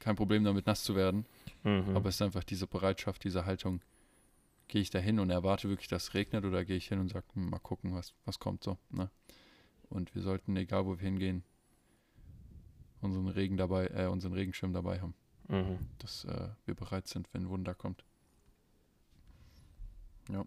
kein 0.00 0.16
Problem 0.16 0.44
damit, 0.44 0.66
nass 0.66 0.82
zu 0.82 0.96
werden. 0.96 1.26
Mhm. 1.62 1.94
Aber 1.96 2.08
es 2.08 2.16
ist 2.16 2.22
einfach 2.22 2.44
diese 2.44 2.66
Bereitschaft, 2.66 3.24
diese 3.24 3.44
Haltung. 3.44 3.80
Gehe 4.66 4.82
ich 4.82 4.90
da 4.90 4.98
hin 4.98 5.18
und 5.18 5.30
erwarte 5.30 5.68
wirklich, 5.68 5.88
dass 5.88 6.08
es 6.08 6.14
regnet 6.14 6.44
oder 6.44 6.64
gehe 6.64 6.76
ich 6.76 6.88
hin 6.88 6.98
und 6.98 7.08
sage, 7.08 7.24
hm, 7.32 7.48
mal 7.48 7.58
gucken, 7.58 7.94
was, 7.94 8.12
was 8.26 8.38
kommt 8.38 8.64
so. 8.64 8.76
Ne? 8.90 9.10
Und 9.88 10.14
wir 10.14 10.20
sollten, 10.20 10.54
egal 10.56 10.84
wo 10.84 10.98
wir 10.98 11.04
hingehen, 11.04 11.42
unseren 13.00 13.28
Regen 13.28 13.56
dabei, 13.56 13.86
äh, 13.88 14.06
unseren 14.06 14.32
Regenschirm 14.32 14.72
dabei 14.72 15.00
haben. 15.00 15.14
Mhm. 15.48 15.78
Dass 15.98 16.24
äh, 16.24 16.48
wir 16.66 16.74
bereit 16.74 17.06
sind, 17.08 17.28
wenn 17.32 17.42
ein 17.42 17.48
Wunder 17.48 17.74
kommt. 17.74 18.04
Ja. 20.30 20.44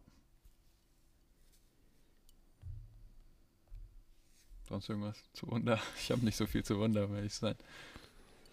Sonst 4.69 4.89
irgendwas 4.89 5.17
zu 5.33 5.47
Wunder? 5.47 5.79
Ich 5.97 6.11
habe 6.11 6.23
nicht 6.23 6.37
so 6.37 6.45
viel 6.45 6.63
zu 6.63 6.77
Wunder, 6.77 7.05
um 7.05 7.15
ehrlich 7.15 7.33
zu 7.33 7.41
sein. 7.41 7.55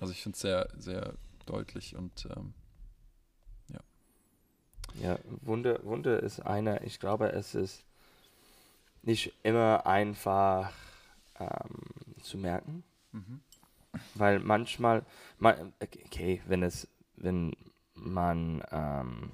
Also 0.01 0.13
ich 0.13 0.23
finde 0.23 0.37
es 0.37 0.41
sehr, 0.41 0.69
sehr 0.79 1.15
deutlich 1.47 1.97
und 1.97 2.29
ähm, 2.37 2.55
Ja, 4.95 5.19
Wunder, 5.43 5.85
Wunder 5.85 6.23
ist 6.23 6.41
eine, 6.41 6.83
ich 6.85 6.99
glaube, 6.99 7.33
es 7.33 7.55
ist 7.55 7.85
nicht 9.03 9.33
immer 9.43 9.87
einfach 9.87 10.73
ähm, 11.39 12.21
zu 12.23 12.37
merken, 12.37 12.83
mhm. 13.13 13.41
Weil 14.15 14.39
manchmal, 14.41 15.05
ma- 15.39 15.57
okay, 15.81 16.43
wenn 16.47 16.63
es, 16.63 16.89
wenn 17.17 17.55
man 17.95 18.63
ähm, 18.71 19.33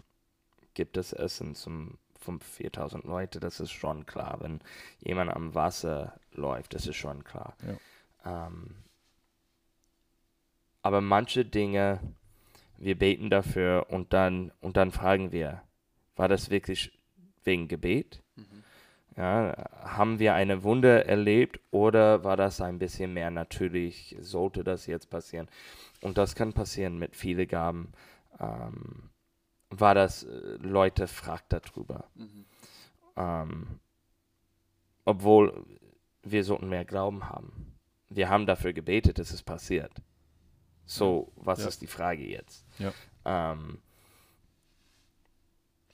gibt 0.75 0.97
das 0.97 1.13
Essen 1.13 1.55
zum 1.55 1.99
5.000, 2.25 2.43
4.000 2.43 3.07
Leute, 3.07 3.41
das 3.41 3.61
ist 3.61 3.73
schon 3.73 4.07
klar. 4.07 4.39
Wenn 4.41 4.61
jemand 5.01 5.31
am 5.35 5.55
Wasser 5.55 6.19
läuft, 6.33 6.75
das 6.75 6.87
ist 6.87 6.97
schon 6.97 7.23
klar. 7.25 7.57
Ähm, 8.25 8.75
aber 10.83 11.01
manche 11.01 11.45
Dinge, 11.45 12.01
wir 12.79 12.99
beten 12.99 13.31
dafür 13.31 13.87
und 13.91 14.13
dann, 14.13 14.53
und 14.61 14.77
dann 14.77 14.91
fragen 14.93 15.33
wir, 15.33 15.63
war 16.17 16.29
das 16.29 16.51
wirklich 16.51 16.99
wegen 17.45 17.69
Gebet? 17.69 18.23
Ja, 19.17 19.55
haben 19.83 20.19
wir 20.19 20.35
eine 20.35 20.65
Wunder 20.65 21.07
erlebt 21.07 21.61
oder 21.71 22.25
war 22.25 22.37
das 22.37 22.61
ein 22.61 22.79
bisschen 22.81 23.13
mehr 23.13 23.31
natürlich? 23.31 24.17
Sollte 24.21 24.65
das 24.65 24.87
jetzt 24.87 25.09
passieren? 25.09 25.49
Und 26.01 26.19
das 26.19 26.35
kann 26.35 26.53
passieren 26.53 26.99
mit 26.99 27.15
vielen 27.15 27.47
Gaben. 27.47 27.93
Ähm, 28.41 29.11
war 29.71 29.95
das, 29.95 30.25
äh, 30.25 30.57
Leute 30.61 31.07
fragt 31.07 31.53
darüber. 31.53 32.05
Ähm, 33.17 33.79
obwohl 35.05 35.65
wir 36.23 36.43
sollten 36.43 36.69
mehr 36.69 36.85
Glauben 36.85 37.29
haben. 37.29 37.77
Wir 38.09 38.29
haben 38.29 38.47
dafür 38.47 38.73
gebetet, 38.73 39.19
dass 39.19 39.31
es 39.31 39.43
passiert. 39.43 39.93
So, 40.87 41.33
was 41.37 41.61
Ja. 41.61 41.69
ist 41.69 41.83
die 41.83 41.87
Frage 41.87 42.25
jetzt? 42.27 42.67
Ja. 42.79 42.93
Ähm, 43.25 43.79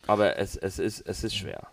aber 0.07 0.39
es, 0.39 0.57
es, 0.57 0.79
ist, 0.79 1.01
es 1.03 1.23
ist 1.25 1.37
schwer. 1.37 1.69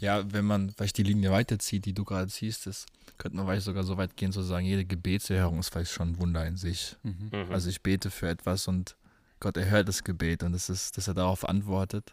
Ja, 0.00 0.30
wenn 0.32 0.44
man 0.44 0.70
vielleicht 0.70 0.98
die 0.98 1.02
Linie 1.02 1.30
weiterzieht, 1.30 1.84
die 1.84 1.92
du 1.94 2.04
gerade 2.04 2.28
ziehst, 2.28 2.66
ist, 2.66 2.86
könnte 3.18 3.36
man 3.36 3.46
vielleicht 3.46 3.64
sogar 3.64 3.84
so 3.84 3.96
weit 3.96 4.16
gehen 4.16 4.32
zu 4.32 4.42
sagen, 4.42 4.64
jede 4.66 4.84
Gebetserhörung 4.84 5.58
ist 5.58 5.70
vielleicht 5.70 5.92
schon 5.92 6.10
ein 6.10 6.18
Wunder 6.18 6.46
in 6.46 6.56
sich. 6.56 6.96
Mhm. 7.02 7.30
Mhm. 7.32 7.52
Also 7.52 7.68
ich 7.68 7.82
bete 7.82 8.10
für 8.10 8.28
etwas 8.28 8.68
und 8.68 8.96
Gott 9.40 9.56
erhört 9.56 9.88
das 9.88 10.04
Gebet 10.04 10.42
und 10.42 10.52
das 10.52 10.68
ist, 10.68 10.96
dass 10.96 11.08
er 11.08 11.14
darauf 11.14 11.48
antwortet, 11.48 12.12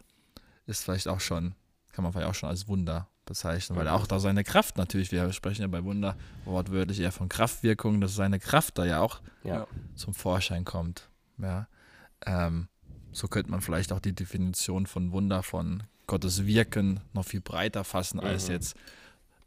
ist 0.66 0.84
vielleicht 0.84 1.08
auch 1.08 1.20
schon, 1.20 1.54
kann 1.92 2.02
man 2.04 2.12
vielleicht 2.12 2.28
auch 2.28 2.34
schon 2.34 2.48
als 2.48 2.68
Wunder 2.68 3.08
bezeichnen, 3.24 3.76
weil 3.76 3.86
Mhm. 3.86 3.90
auch 3.92 4.06
da 4.06 4.20
seine 4.20 4.44
Kraft 4.44 4.76
natürlich, 4.76 5.10
wir 5.10 5.32
sprechen 5.32 5.62
ja 5.62 5.68
bei 5.68 5.82
Wunder 5.82 6.16
wortwörtlich 6.44 7.00
eher 7.00 7.10
von 7.12 7.28
Kraftwirkung, 7.28 8.00
dass 8.00 8.14
seine 8.14 8.38
Kraft 8.38 8.78
da 8.78 8.84
ja 8.84 9.00
auch. 9.00 9.20
Ja. 9.44 9.66
zum 9.94 10.12
Vorschein 10.14 10.64
kommt. 10.64 11.08
Ja. 11.38 11.68
Ähm, 12.24 12.68
so 13.12 13.28
könnte 13.28 13.50
man 13.50 13.60
vielleicht 13.60 13.92
auch 13.92 14.00
die 14.00 14.12
Definition 14.14 14.86
von 14.86 15.10
Wunder, 15.12 15.42
von 15.42 15.82
Gottes 16.06 16.46
Wirken 16.46 17.00
noch 17.12 17.24
viel 17.24 17.40
breiter 17.40 17.84
fassen, 17.84 18.20
als 18.20 18.46
Mhm. 18.48 18.54
jetzt 18.54 18.76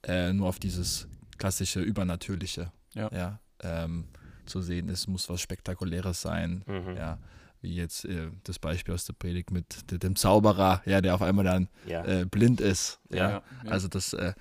äh, 0.04 0.32
nur 0.34 0.48
auf 0.48 0.60
dieses 0.60 1.08
klassische 1.38 1.82
Übernatürliche 1.82 2.72
Ja. 2.94 3.40
ähm, 3.62 4.06
zu 4.46 4.62
sehen. 4.62 4.90
Es 4.90 5.08
muss 5.08 5.30
was 5.30 5.42
Spektakuläres 5.42 6.22
sein. 6.22 6.64
Mhm. 6.68 6.96
Ja. 6.96 7.20
Wie 7.62 7.76
jetzt 7.76 8.06
äh, 8.06 8.30
das 8.46 8.58
Beispiel 8.60 8.94
aus 8.94 9.06
der 9.06 9.14
Predigt 9.14 9.52
mit 9.52 9.92
de- 9.92 9.98
dem 10.00 10.16
Zauberer, 10.16 10.82
ja, 10.86 11.02
der 11.02 11.16
auf 11.16 11.22
einmal 11.22 11.44
dann 11.46 11.68
Ja. 11.86 12.06
äh, 12.06 12.26
blind 12.26 12.62
ist. 12.62 13.00
Ja. 13.10 13.18
Ja, 13.18 13.30
ja. 13.66 13.72
Also 13.72 13.88
das, 13.90 14.14
äh, 14.14 14.34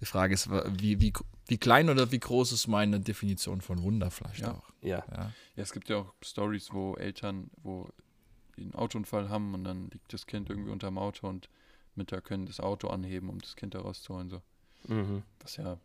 die 0.00 0.06
Frage 0.06 0.34
ist, 0.34 0.48
wie, 0.50 1.00
wie, 1.00 1.12
wie 1.48 1.58
klein 1.58 1.90
oder 1.90 2.10
wie 2.12 2.20
groß 2.20 2.52
ist 2.52 2.68
meine 2.68 3.00
Definition 3.00 3.60
von 3.60 3.82
Wunder 3.82 4.10
vielleicht 4.12 4.40
Ja. 4.42 4.52
auch? 4.52 4.70
ja. 4.82 5.04
Ja. 5.10 5.32
Ja, 5.56 5.62
es 5.62 5.72
gibt 5.72 5.88
ja 5.88 5.96
auch 5.96 6.14
Stories, 6.22 6.72
wo 6.72 6.94
Eltern, 6.94 7.50
wo 7.62 7.88
die 8.56 8.62
einen 8.62 8.74
Autounfall 8.74 9.28
haben 9.28 9.52
und 9.54 9.64
dann 9.64 9.90
liegt 9.90 10.12
das 10.12 10.26
Kind 10.26 10.48
irgendwie 10.48 10.70
unterm 10.70 10.96
Auto 10.96 11.28
und 11.28 11.48
Mütter 11.94 12.20
können 12.20 12.46
das 12.46 12.60
Auto 12.60 12.88
anheben, 12.88 13.28
um 13.30 13.38
das 13.40 13.56
Kind 13.56 13.74
da 13.74 13.80
rauszuholen. 13.80 14.30
So. 14.30 14.42
Mhm. 14.88 15.22
Das 15.40 15.52
ist 15.52 15.56
ja, 15.58 15.78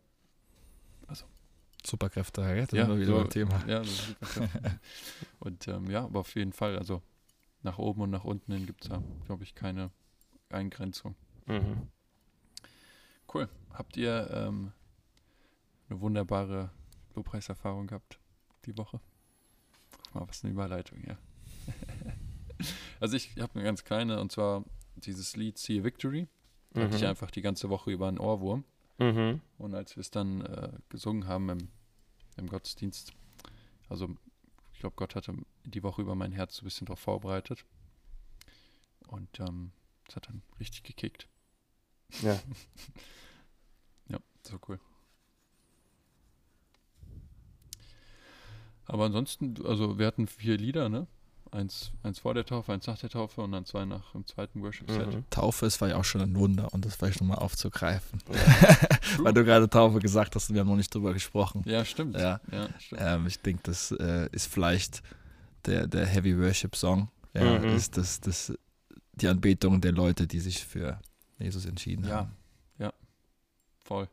Superkräfte, 1.84 2.40
ja, 2.42 2.54
das 2.66 2.72
Ja, 2.72 2.82
ist 2.82 2.88
immer 2.88 2.96
wieder 2.98 3.06
so- 3.12 3.20
ein 3.20 3.30
Thema. 3.30 3.64
ja, 3.68 3.78
das 3.78 3.88
ist 3.88 4.06
super 4.08 4.48
krass. 4.48 4.72
Und 5.38 5.68
ähm, 5.68 5.90
ja, 5.90 6.04
aber 6.04 6.20
auf 6.20 6.34
jeden 6.34 6.52
Fall, 6.52 6.76
also 6.78 7.00
nach 7.62 7.78
oben 7.78 8.00
und 8.02 8.10
nach 8.10 8.24
unten 8.24 8.52
hin 8.52 8.66
gibt 8.66 8.82
es 8.84 8.90
da, 8.90 9.02
glaube 9.26 9.44
ich, 9.44 9.54
keine 9.54 9.90
Eingrenzung. 10.50 11.14
Mhm. 11.46 11.88
Cool. 13.32 13.48
Habt 13.72 13.96
ihr 13.96 14.28
ähm, 14.32 14.72
eine 15.88 16.00
wunderbare 16.00 16.70
Lobpreiserfahrung 17.14 17.86
gehabt 17.86 18.18
die 18.64 18.76
Woche? 18.76 19.00
Guck 20.06 20.14
mal, 20.14 20.28
was 20.28 20.42
eine 20.42 20.52
Überleitung, 20.52 20.98
ja. 21.06 21.16
also 23.00 23.16
ich 23.16 23.36
habe 23.38 23.54
eine 23.54 23.64
ganz 23.64 23.84
kleine 23.84 24.20
und 24.20 24.32
zwar 24.32 24.64
dieses 24.96 25.36
Lied 25.36 25.58
See 25.58 25.80
a 25.80 25.84
Victory. 25.84 26.28
Da 26.72 26.82
hatte 26.82 26.96
ich 26.96 27.02
Mhm. 27.02 27.08
einfach 27.08 27.30
die 27.30 27.42
ganze 27.42 27.68
Woche 27.70 27.90
über 27.90 28.08
einen 28.08 28.18
Ohrwurm. 28.18 28.64
Mhm. 28.98 29.40
Und 29.58 29.74
als 29.74 29.96
wir 29.96 30.00
es 30.00 30.10
dann 30.10 30.40
äh, 30.42 30.72
gesungen 30.88 31.26
haben 31.26 31.48
im, 31.50 31.68
im 32.36 32.48
Gottesdienst, 32.48 33.12
also 33.88 34.08
ich 34.72 34.80
glaube, 34.80 34.96
Gott 34.96 35.14
hatte 35.14 35.34
die 35.64 35.82
Woche 35.82 36.02
über 36.02 36.14
mein 36.14 36.32
Herz 36.32 36.56
so 36.56 36.62
ein 36.62 36.64
bisschen 36.64 36.86
darauf 36.86 37.00
vorbereitet. 37.00 37.64
Und 39.08 39.40
ähm, 39.40 39.72
es 40.08 40.16
hat 40.16 40.28
dann 40.28 40.42
richtig 40.60 40.82
gekickt. 40.82 41.28
Ja. 42.22 42.38
Ja, 44.08 44.18
so 44.46 44.56
cool. 44.68 44.78
Aber 48.84 49.04
ansonsten, 49.06 49.56
also 49.66 49.98
wir 49.98 50.06
hatten 50.06 50.28
vier 50.28 50.56
Lieder, 50.56 50.88
ne? 50.88 51.06
Eins, 51.56 51.90
eins 52.02 52.18
vor 52.18 52.34
der 52.34 52.44
Taufe, 52.44 52.72
eins 52.72 52.86
nach 52.86 52.98
der 52.98 53.08
Taufe 53.08 53.40
und 53.40 53.52
dann 53.52 53.64
zwei 53.64 53.86
nach 53.86 54.14
im 54.14 54.26
zweiten 54.26 54.60
Worship-Set. 54.62 55.06
Mhm. 55.14 55.24
Taufe 55.30 55.64
ist 55.64 55.80
war 55.80 55.88
ja 55.88 55.96
auch 55.96 56.04
schon 56.04 56.20
ein 56.20 56.36
Wunder 56.36 56.72
und 56.74 56.84
das 56.84 56.96
vielleicht 56.96 57.20
nochmal 57.22 57.38
aufzugreifen. 57.38 58.18
True. 58.18 58.36
Weil 59.24 59.32
du 59.32 59.42
gerade 59.42 59.68
Taufe 59.70 59.98
gesagt 59.98 60.34
hast 60.34 60.50
und 60.50 60.54
wir 60.54 60.60
haben 60.60 60.68
noch 60.68 60.76
nicht 60.76 60.94
drüber 60.94 61.14
gesprochen. 61.14 61.62
Ja, 61.64 61.82
stimmt. 61.84 62.14
Ja. 62.16 62.40
ja 62.52 62.68
stimmt. 62.78 63.00
Ähm, 63.02 63.26
ich 63.26 63.40
denke, 63.40 63.62
das 63.64 63.90
äh, 63.92 64.28
ist 64.32 64.46
vielleicht 64.52 65.02
der, 65.64 65.86
der 65.86 66.04
Heavy 66.04 66.38
Worship 66.38 66.76
Song. 66.76 67.08
Ja, 67.32 67.58
Mhm. 67.58 67.68
ist 67.68 67.96
das, 67.96 68.20
das 68.20 68.52
die 69.12 69.28
Anbetung 69.28 69.80
der 69.80 69.92
Leute, 69.92 70.26
die 70.26 70.40
sich 70.40 70.62
für 70.64 71.00
Jesus 71.38 71.64
entschieden 71.64 72.06
Ja, 72.06 72.16
haben. 72.16 72.36
ja, 72.78 72.92
voll. 73.78 74.08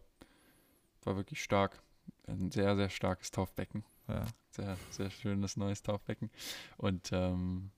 War 1.04 1.18
wirklich 1.18 1.44
stark. 1.44 1.82
Ein 2.26 2.52
sehr, 2.52 2.76
sehr 2.78 2.90
starkes 2.90 3.32
Taufbecken. 3.32 3.84
Ja. 4.08 4.26
Sehr, 4.52 4.78
sehr 4.92 5.10
schönes 5.10 5.58
neues 5.58 5.82
Taufbecken. 5.82 6.30
Und 6.78 7.10
ähm, 7.12 7.72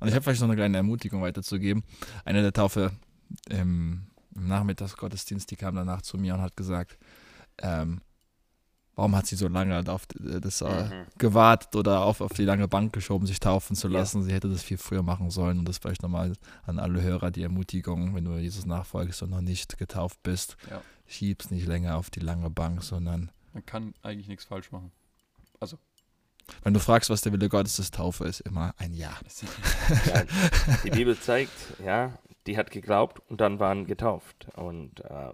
Und 0.00 0.08
ich 0.08 0.14
habe 0.14 0.22
vielleicht 0.22 0.40
noch 0.40 0.48
eine 0.48 0.56
kleine 0.56 0.76
Ermutigung 0.76 1.22
weiterzugeben. 1.22 1.82
Eine 2.24 2.42
der 2.42 2.52
Taufe 2.52 2.92
im, 3.48 4.06
im 4.34 4.46
Nachmittagsgottesdienst, 4.48 5.50
die 5.50 5.56
kam 5.56 5.74
danach 5.74 6.02
zu 6.02 6.18
mir 6.18 6.34
und 6.34 6.40
hat 6.42 6.56
gesagt, 6.56 6.98
ähm, 7.58 8.02
warum 8.94 9.14
hat 9.16 9.26
sie 9.26 9.36
so 9.36 9.48
lange 9.48 9.74
halt 9.74 9.88
auf 9.88 10.06
das 10.18 10.60
äh, 10.60 10.84
Mhm. 10.88 11.06
gewartet 11.18 11.74
oder 11.76 12.02
auf, 12.02 12.20
auf 12.20 12.32
die 12.32 12.44
lange 12.44 12.68
Bank 12.68 12.92
geschoben, 12.92 13.26
sich 13.26 13.38
taufen 13.40 13.76
zu 13.76 13.88
Ja. 13.88 14.00
lassen. 14.00 14.22
Sie 14.24 14.32
hätte 14.32 14.48
das 14.50 14.62
viel 14.62 14.76
früher 14.76 15.02
machen 15.02 15.30
sollen 15.30 15.58
und 15.60 15.68
das 15.68 15.78
vielleicht 15.78 16.02
nochmal 16.02 16.34
an 16.64 16.78
alle 16.78 17.00
Hörer 17.00 17.30
die 17.30 17.42
Ermutigung, 17.42 18.14
wenn 18.14 18.24
du 18.24 18.36
Jesus 18.36 18.66
nachfolgst 18.66 19.22
und 19.22 19.30
noch 19.30 19.40
nicht 19.40 19.78
getauft 19.78 20.22
bist, 20.22 20.56
Ja. 20.68 20.82
schieb's 21.06 21.50
nicht 21.50 21.66
länger 21.66 21.96
auf 21.96 22.10
die 22.10 22.20
lange 22.20 22.50
Bank, 22.50 22.82
sondern 22.82 23.30
man 23.54 23.64
kann 23.64 23.94
eigentlich 24.02 24.28
nichts 24.28 24.44
falsch 24.44 24.70
machen. 24.72 24.92
Wenn 26.62 26.72
du 26.74 26.80
fragst, 26.80 27.10
was 27.10 27.20
der 27.20 27.32
Wille 27.32 27.48
Gottes 27.48 27.78
ist, 27.78 27.94
Taufe 27.94 28.24
ist 28.24 28.40
immer 28.40 28.74
ein 28.78 28.92
Ja. 28.94 29.16
Ja, 30.06 30.24
die 30.84 30.90
Bibel 30.90 31.18
zeigt, 31.18 31.52
ja, 31.84 32.18
die 32.46 32.56
hat 32.56 32.70
geglaubt 32.70 33.20
und 33.28 33.40
dann 33.40 33.60
waren 33.60 33.86
getauft. 33.86 34.48
Und 34.56 35.00
äh, 35.04 35.32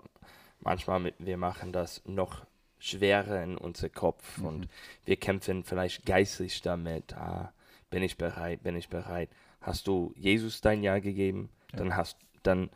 manchmal 0.60 1.12
wir 1.18 1.36
machen 1.36 1.72
das 1.72 2.02
noch 2.04 2.44
schwerer 2.78 3.42
in 3.42 3.56
unser 3.56 3.88
Kopf 3.88 4.38
Mhm. 4.38 4.46
und 4.46 4.68
wir 5.04 5.16
kämpfen 5.16 5.62
vielleicht 5.64 6.04
geistlich 6.04 6.60
damit. 6.62 7.14
Ah, 7.14 7.52
bin 7.90 8.02
ich 8.02 8.16
bereit? 8.18 8.62
Bin 8.62 8.76
ich 8.76 8.88
bereit? 8.88 9.30
Hast 9.60 9.86
du 9.86 10.12
Jesus 10.16 10.60
dein 10.60 10.82
Ja 10.82 10.98
gegeben? 10.98 11.48
Ja. 11.72 11.78
Dann 11.78 11.96
hast 11.96 12.16
dann 12.42 12.70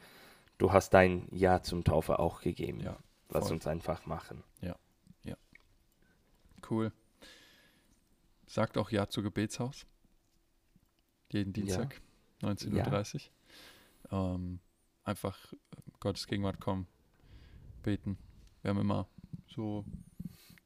du 0.59 0.73
hast 0.73 0.91
dein 0.95 1.27
Ja 1.33 1.63
zum 1.63 1.85
Taufe 1.85 2.19
auch 2.21 2.41
gegeben. 2.41 2.81
Ja, 2.81 2.97
Lass 3.31 3.51
uns 3.51 3.67
einfach 3.67 4.07
machen. 4.07 4.45
Cool. 6.69 6.93
Sagt 8.49 8.79
auch 8.79 8.91
Ja 8.91 9.09
zu 9.09 9.23
Gebetshaus. 9.23 9.87
Jeden 11.31 11.53
Dienstag, 11.53 12.01
19.30 12.41 13.29
Uhr. 14.11 14.35
Ähm, 14.35 14.61
einfach 15.05 15.53
äh, 15.53 15.57
Gottes 16.01 16.27
Gegenwart 16.27 16.59
kommen, 16.59 16.87
beten. 17.83 18.17
Wir 18.63 18.71
haben 18.71 18.81
immer 18.81 19.07
so 19.47 19.85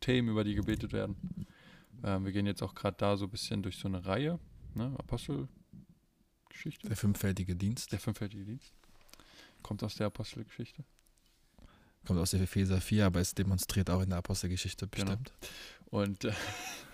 Themen, 0.00 0.28
über 0.28 0.44
die 0.44 0.54
gebetet 0.54 0.92
werden. 0.92 1.16
Ähm, 2.04 2.24
wir 2.24 2.32
gehen 2.32 2.46
jetzt 2.46 2.62
auch 2.62 2.74
gerade 2.74 2.96
da 2.96 3.16
so 3.16 3.24
ein 3.26 3.30
bisschen 3.30 3.62
durch 3.62 3.76
so 3.76 3.88
eine 3.88 4.04
Reihe, 4.04 4.38
ne? 4.74 4.94
Apostelgeschichte. 4.98 6.86
Der 6.86 6.96
fünffältige 6.96 7.56
Dienst 7.56 7.92
Der 7.92 7.98
fünffältige 7.98 8.44
Dienst. 8.44 8.72
Kommt 9.62 9.82
aus 9.82 9.96
der 9.96 10.06
Apostelgeschichte. 10.06 10.84
kommt 12.06 12.20
aus 12.20 12.32
der 12.32 12.40
Epheser 12.40 12.80
4, 12.80 13.06
aber 13.06 13.20
ist 13.20 13.38
demonstriert 13.38 13.90
auch 13.90 14.02
in 14.02 14.10
der 14.10 14.18
Apostelgeschichte 14.18 14.86
Genau. 14.88 15.16
Und, 15.92 16.24
äh, 16.24 16.32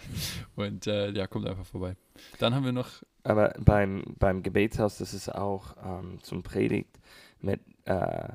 und 0.56 0.86
äh, 0.86 1.10
ja, 1.12 1.26
kommt 1.26 1.46
einfach 1.46 1.64
vorbei. 1.64 1.96
Dann 2.40 2.54
haben 2.54 2.64
wir 2.64 2.72
noch 2.72 2.88
Aber 3.22 3.54
beim, 3.58 4.04
beim 4.18 4.42
Gebetshaus, 4.42 4.98
das 4.98 5.14
ist 5.14 5.34
auch 5.34 5.76
ähm, 5.82 6.18
zum 6.22 6.42
Predigt 6.42 6.98
mit 7.40 7.60
äh, 7.86 8.28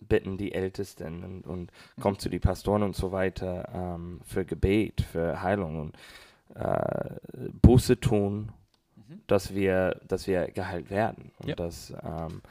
Bitten 0.00 0.36
die 0.36 0.52
Ältesten 0.52 1.22
und, 1.22 1.46
und 1.46 1.72
kommt 2.00 2.20
zu 2.20 2.28
die 2.28 2.40
Pastoren 2.40 2.82
und 2.82 2.96
so 2.96 3.12
weiter 3.12 3.68
ähm, 3.72 4.20
für 4.24 4.44
Gebet, 4.44 5.00
für 5.00 5.40
Heilung 5.40 5.78
und 5.80 5.96
äh, 6.56 7.20
Buße 7.62 8.00
tun, 8.00 8.50
dass 9.28 9.54
wir, 9.54 10.00
dass 10.08 10.26
wir 10.26 10.48
geheilt 10.50 10.90
werden. 10.90 11.30
Und, 11.38 11.48
Ja. 11.50 11.54
das, 11.54 11.94
ähm, 12.02 12.42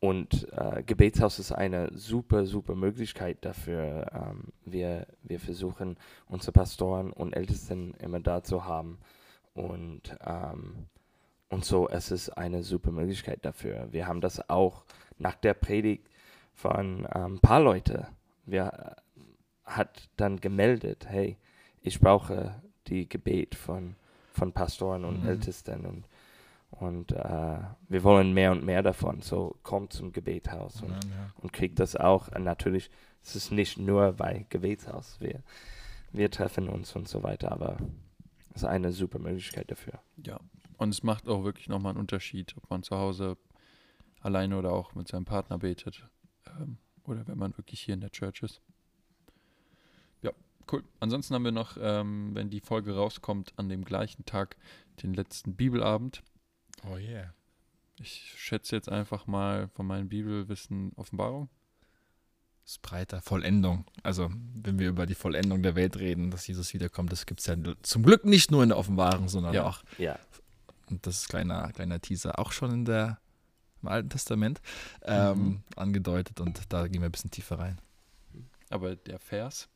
und 0.00 0.46
äh, 0.52 0.82
Gebetshaus 0.84 1.38
ist 1.40 1.50
eine 1.50 1.90
super, 1.92 2.46
super 2.46 2.74
Möglichkeit 2.76 3.44
dafür. 3.44 4.06
Ähm, 4.12 4.52
wir, 4.64 5.06
wir 5.22 5.40
versuchen, 5.40 5.96
unsere 6.26 6.52
Pastoren 6.52 7.12
und 7.12 7.34
Ältesten 7.34 7.94
immer 7.94 8.20
da 8.20 8.44
zu 8.44 8.64
haben. 8.64 8.98
Und, 9.54 10.16
ähm, 10.24 10.86
und 11.48 11.64
so, 11.64 11.88
es 11.88 12.12
ist 12.12 12.30
eine 12.30 12.62
super 12.62 12.92
Möglichkeit 12.92 13.44
dafür. 13.44 13.88
Wir 13.90 14.06
haben 14.06 14.20
das 14.20 14.48
auch 14.48 14.84
nach 15.18 15.34
der 15.34 15.54
Predigt 15.54 16.08
von 16.54 17.08
ähm, 17.12 17.34
ein 17.34 17.40
paar 17.40 17.60
Leute. 17.60 18.06
Wir 18.46 18.96
äh, 19.16 19.20
hat 19.64 20.08
dann 20.16 20.40
gemeldet, 20.40 21.06
hey, 21.08 21.36
ich 21.82 21.98
brauche 21.98 22.54
die 22.86 23.08
Gebet 23.08 23.56
von, 23.56 23.96
von 24.32 24.52
Pastoren 24.52 25.04
und 25.04 25.24
Mhm. 25.24 25.28
Ältesten 25.28 25.86
und, 25.86 26.04
und 26.70 27.12
äh, 27.12 27.58
wir 27.88 28.04
wollen 28.04 28.32
mehr 28.34 28.52
und 28.52 28.64
mehr 28.64 28.82
davon. 28.82 29.20
So 29.22 29.56
kommt 29.62 29.92
zum 29.92 30.12
Gebetshaus 30.12 30.82
und, 30.82 30.90
Ja, 30.90 31.10
ja. 31.10 31.32
und 31.36 31.52
kriegt 31.52 31.78
das 31.80 31.96
auch. 31.96 32.28
Und 32.28 32.44
natürlich, 32.44 32.90
es 33.22 33.36
ist 33.36 33.50
nicht 33.52 33.78
nur 33.78 34.12
bei 34.12 34.46
Gebetshaus. 34.48 35.18
Wir, 35.20 35.42
wir 36.12 36.30
treffen 36.30 36.68
uns 36.68 36.94
und 36.94 37.08
so 37.08 37.22
weiter, 37.22 37.52
aber 37.52 37.78
es 38.50 38.62
ist 38.62 38.68
eine 38.68 38.92
super 38.92 39.18
Möglichkeit 39.18 39.70
dafür. 39.70 40.00
Ja, 40.24 40.40
und 40.78 40.90
es 40.90 41.02
macht 41.02 41.28
auch 41.28 41.44
wirklich 41.44 41.68
nochmal 41.68 41.90
einen 41.90 42.00
Unterschied, 42.00 42.54
ob 42.56 42.70
man 42.70 42.82
zu 42.82 42.96
Hause 42.96 43.36
alleine 44.20 44.58
oder 44.58 44.72
auch 44.72 44.94
mit 44.94 45.08
seinem 45.08 45.24
Partner 45.24 45.58
betet 45.58 46.04
ähm, 46.46 46.78
oder 47.04 47.26
wenn 47.26 47.38
man 47.38 47.56
wirklich 47.56 47.80
hier 47.80 47.94
in 47.94 48.00
der 48.00 48.10
Church 48.10 48.42
ist. 48.42 48.60
Ja, 50.22 50.32
cool. 50.72 50.84
Ansonsten 51.00 51.34
haben 51.34 51.44
wir 51.44 51.52
noch, 51.52 51.76
ähm, 51.80 52.30
wenn 52.34 52.50
die 52.50 52.60
Folge 52.60 52.94
rauskommt, 52.94 53.52
an 53.56 53.68
dem 53.68 53.84
gleichen 53.84 54.24
Tag 54.24 54.56
den 55.02 55.14
letzten 55.14 55.54
Bibelabend. 55.54 56.22
Oh 56.86 56.96
yeah. 56.96 57.32
Ich 58.00 58.34
schätze 58.36 58.76
jetzt 58.76 58.88
einfach 58.88 59.26
mal 59.26 59.68
von 59.68 59.86
meinem 59.86 60.08
Bibelwissen 60.08 60.92
Offenbarung. 60.96 61.48
Das 62.64 62.72
ist 62.74 62.82
breiter. 62.82 63.20
Vollendung. 63.22 63.84
Also, 64.02 64.30
wenn 64.54 64.78
wir 64.78 64.88
über 64.90 65.06
die 65.06 65.14
Vollendung 65.14 65.62
der 65.62 65.74
Welt 65.74 65.96
reden, 65.96 66.30
dass 66.30 66.46
Jesus 66.46 66.72
wiederkommt, 66.74 67.10
das 67.10 67.26
gibt 67.26 67.40
es 67.40 67.46
ja 67.46 67.56
zum 67.82 68.02
Glück 68.02 68.24
nicht 68.24 68.50
nur 68.50 68.62
in 68.62 68.68
der 68.68 68.78
Offenbarung, 68.78 69.28
sondern 69.28 69.54
Ja. 69.54 69.64
auch, 69.64 69.82
Ja, 69.96 70.18
und 70.90 71.06
das 71.06 71.22
ist 71.22 71.28
kleiner, 71.28 71.72
kleiner 71.72 72.00
Teaser, 72.00 72.38
auch 72.38 72.52
schon 72.52 72.70
in 72.72 72.84
der, 72.84 73.18
im 73.82 73.88
Alten 73.88 74.10
Testament 74.10 74.60
ähm, 75.02 75.38
Mhm. 75.38 75.62
angedeutet 75.76 76.40
und 76.40 76.60
da 76.72 76.86
gehen 76.88 77.00
wir 77.00 77.08
ein 77.08 77.12
bisschen 77.12 77.30
tiefer 77.30 77.58
rein. 77.58 77.80
Aber 78.70 78.96
der 78.96 79.18
Vers 79.18 79.68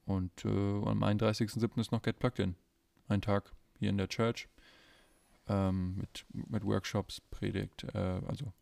Und 0.06 0.46
äh, 0.46 0.50
am 0.50 1.04
31.07. 1.04 1.80
ist 1.80 1.92
noch 1.92 2.02
Get 2.02 2.20
Plugged 2.20 2.40
In. 2.40 2.56
Ein 3.08 3.22
Tag 3.22 3.52
hier 3.80 3.90
in 3.90 3.98
der 3.98 4.08
Church 4.08 4.48
ähm, 5.48 5.98
mit, 5.98 6.26
mit 6.30 6.64
Workshops, 6.64 7.22
Predigt, 7.32 7.84
äh, 7.96 8.22
also 8.28 8.54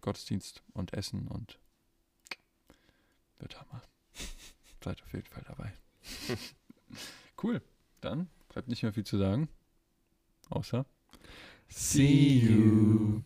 Gottesdienst 0.00 0.62
und 0.74 0.92
Essen 0.92 1.28
und 1.28 1.58
wird 3.38 3.60
Hammer. 3.60 3.82
Seid 4.84 5.02
auf 5.02 5.12
jeden 5.12 5.26
Fall 5.26 5.44
dabei. 5.46 5.72
cool. 7.42 7.62
Dann 8.00 8.28
bleibt 8.48 8.68
nicht 8.68 8.82
mehr 8.82 8.92
viel 8.92 9.04
zu 9.04 9.18
sagen. 9.18 9.48
Außer 10.50 10.86
See 11.68 12.38
you. 12.38 13.22